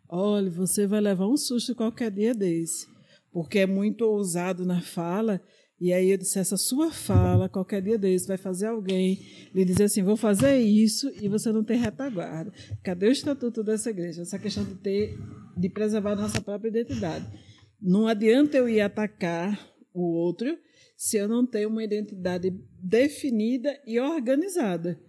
[0.10, 2.86] Olha, você vai levar um susto qualquer dia desse,
[3.32, 5.42] porque é muito ousado na fala.
[5.80, 9.20] E aí eu disse, essa sua fala, qualquer dia desse, vai fazer alguém
[9.54, 12.52] lhe dizer assim, vou fazer isso e você não tem retaguarda.
[12.84, 14.24] Cadê o estatuto dessa igreja?
[14.24, 15.16] Essa questão de ter,
[15.56, 17.26] de preservar a nossa própria identidade.
[17.80, 19.60] Não adianta eu ir atacar
[19.94, 20.58] o outro
[20.96, 22.52] se eu não tenho uma identidade
[22.82, 25.00] definida e organizada.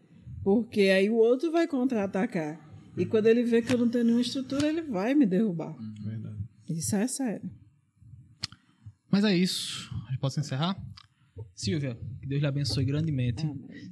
[0.44, 2.60] Porque aí o outro vai contra-atacar.
[2.96, 5.74] E quando ele vê que eu não tenho nenhuma estrutura, ele vai me derrubar.
[6.04, 6.36] Verdade.
[6.68, 7.50] Isso é sério.
[9.10, 9.90] Mas é isso.
[10.06, 10.76] A gente pode encerrar?
[11.54, 13.42] Silvia, que Deus lhe abençoe grandemente.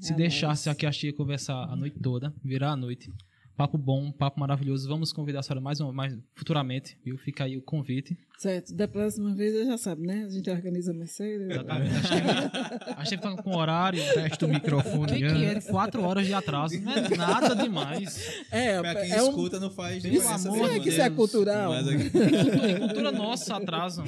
[0.01, 0.29] Se Amém.
[0.29, 3.13] deixasse aqui a tia conversar a noite toda, virar a noite.
[3.57, 4.87] Papo bom, papo maravilhoso.
[4.87, 7.17] Vamos convidar a senhora mais, uma, mais futuramente, viu?
[7.17, 8.15] Fica aí o convite.
[8.37, 8.75] Certo.
[8.75, 10.25] Da próxima vez, eu já sabe, né?
[10.27, 11.51] A gente organiza mais cedo.
[11.51, 11.91] Exatamente.
[12.03, 13.99] Que, acho que tá com horário.
[14.13, 15.07] Teste o microfone.
[15.07, 15.61] Quem que é?
[15.63, 16.79] Quatro horas de atraso.
[16.83, 18.45] Não é nada demais.
[18.51, 19.29] É, Pra quem é um...
[19.31, 21.05] escuta não faz Pelo diferença amor Será de nenhuma, que isso né?
[21.05, 21.71] é cultural?
[21.73, 24.05] Mas aqui- Cultura, cultura nossa, atraso.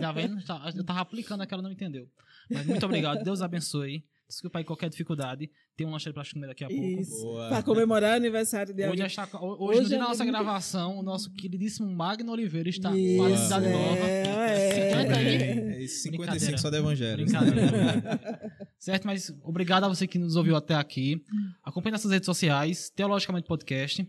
[0.00, 0.40] Tá vendo?
[0.44, 2.06] Tá- Eu tava aplicando aquela, não entendeu.
[2.48, 3.24] Mas muito obrigado.
[3.24, 4.04] Deus abençoe.
[4.28, 5.50] Desculpa aí qualquer dificuldade.
[5.74, 6.84] Tem um lanche pra comer daqui a pouco.
[7.00, 7.22] Isso.
[7.22, 7.48] Boa.
[7.48, 10.98] Para comemorar o aniversário de Hoje, está, hoje, Hoje no dia é da nossa gravação,
[10.98, 14.06] o nosso queridíssimo Magno Oliveira está com a cidade é, nova.
[14.06, 14.90] é.
[14.92, 15.34] Canta aí.
[15.36, 16.58] É isso, 55 Brincadeira.
[16.58, 17.24] só do evangelho.
[17.24, 18.62] Brincadeira.
[18.78, 21.24] certo, mas obrigado a você que nos ouviu até aqui.
[21.64, 24.06] Acompanhe nossas redes sociais, Teologicamente Podcast.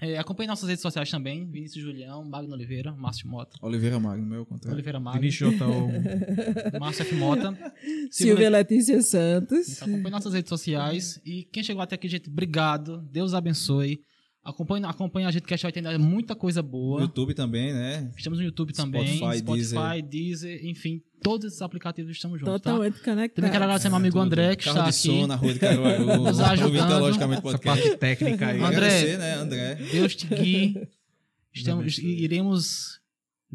[0.00, 4.44] É, acompanhe nossas redes sociais também, Vinícius Julião, Magno Oliveira, Márcio Mota, Oliveira Magno, meu
[4.44, 4.74] contrário.
[4.74, 5.88] Oliveira Magno, Vinícius Jotão.
[6.78, 7.14] Márcio F.
[7.14, 7.56] Mota.
[8.10, 9.82] Silvia Letícia Santos.
[9.82, 11.18] Acompanhe nossas redes sociais.
[11.24, 13.00] E quem chegou até aqui, gente, obrigado.
[13.10, 14.00] Deus abençoe.
[14.46, 17.00] Acompanhe, acompanhe a gente que a gente vai ter ainda muita coisa No boa.
[17.00, 18.12] YouTube também, né?
[18.16, 22.70] Estamos no YouTube também, Spotify, Spotify, Deezer, enfim, todos esses aplicativos estamos juntos, tá?
[22.70, 23.34] Totalmente conectado.
[23.34, 24.24] Também quero agradecer meu amigo Tudo.
[24.24, 25.20] André, que Carro está de aqui.
[25.20, 26.06] som na rua de Caruaru.
[26.22, 26.88] Nos ajudando.
[26.88, 27.82] Teologicamente Essa podcast.
[27.82, 28.60] parte técnica aí.
[28.62, 29.16] André.
[29.16, 29.74] Né, André?
[29.74, 30.88] Deus te guie.
[31.52, 33.00] Estamos, iremos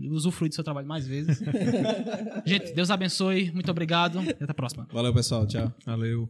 [0.09, 1.39] usufruir do seu trabalho mais vezes.
[2.45, 3.49] gente, Deus abençoe.
[3.51, 4.87] Muito obrigado e até a próxima.
[4.91, 5.47] Valeu, pessoal.
[5.47, 5.73] Tchau.
[5.85, 6.29] Valeu.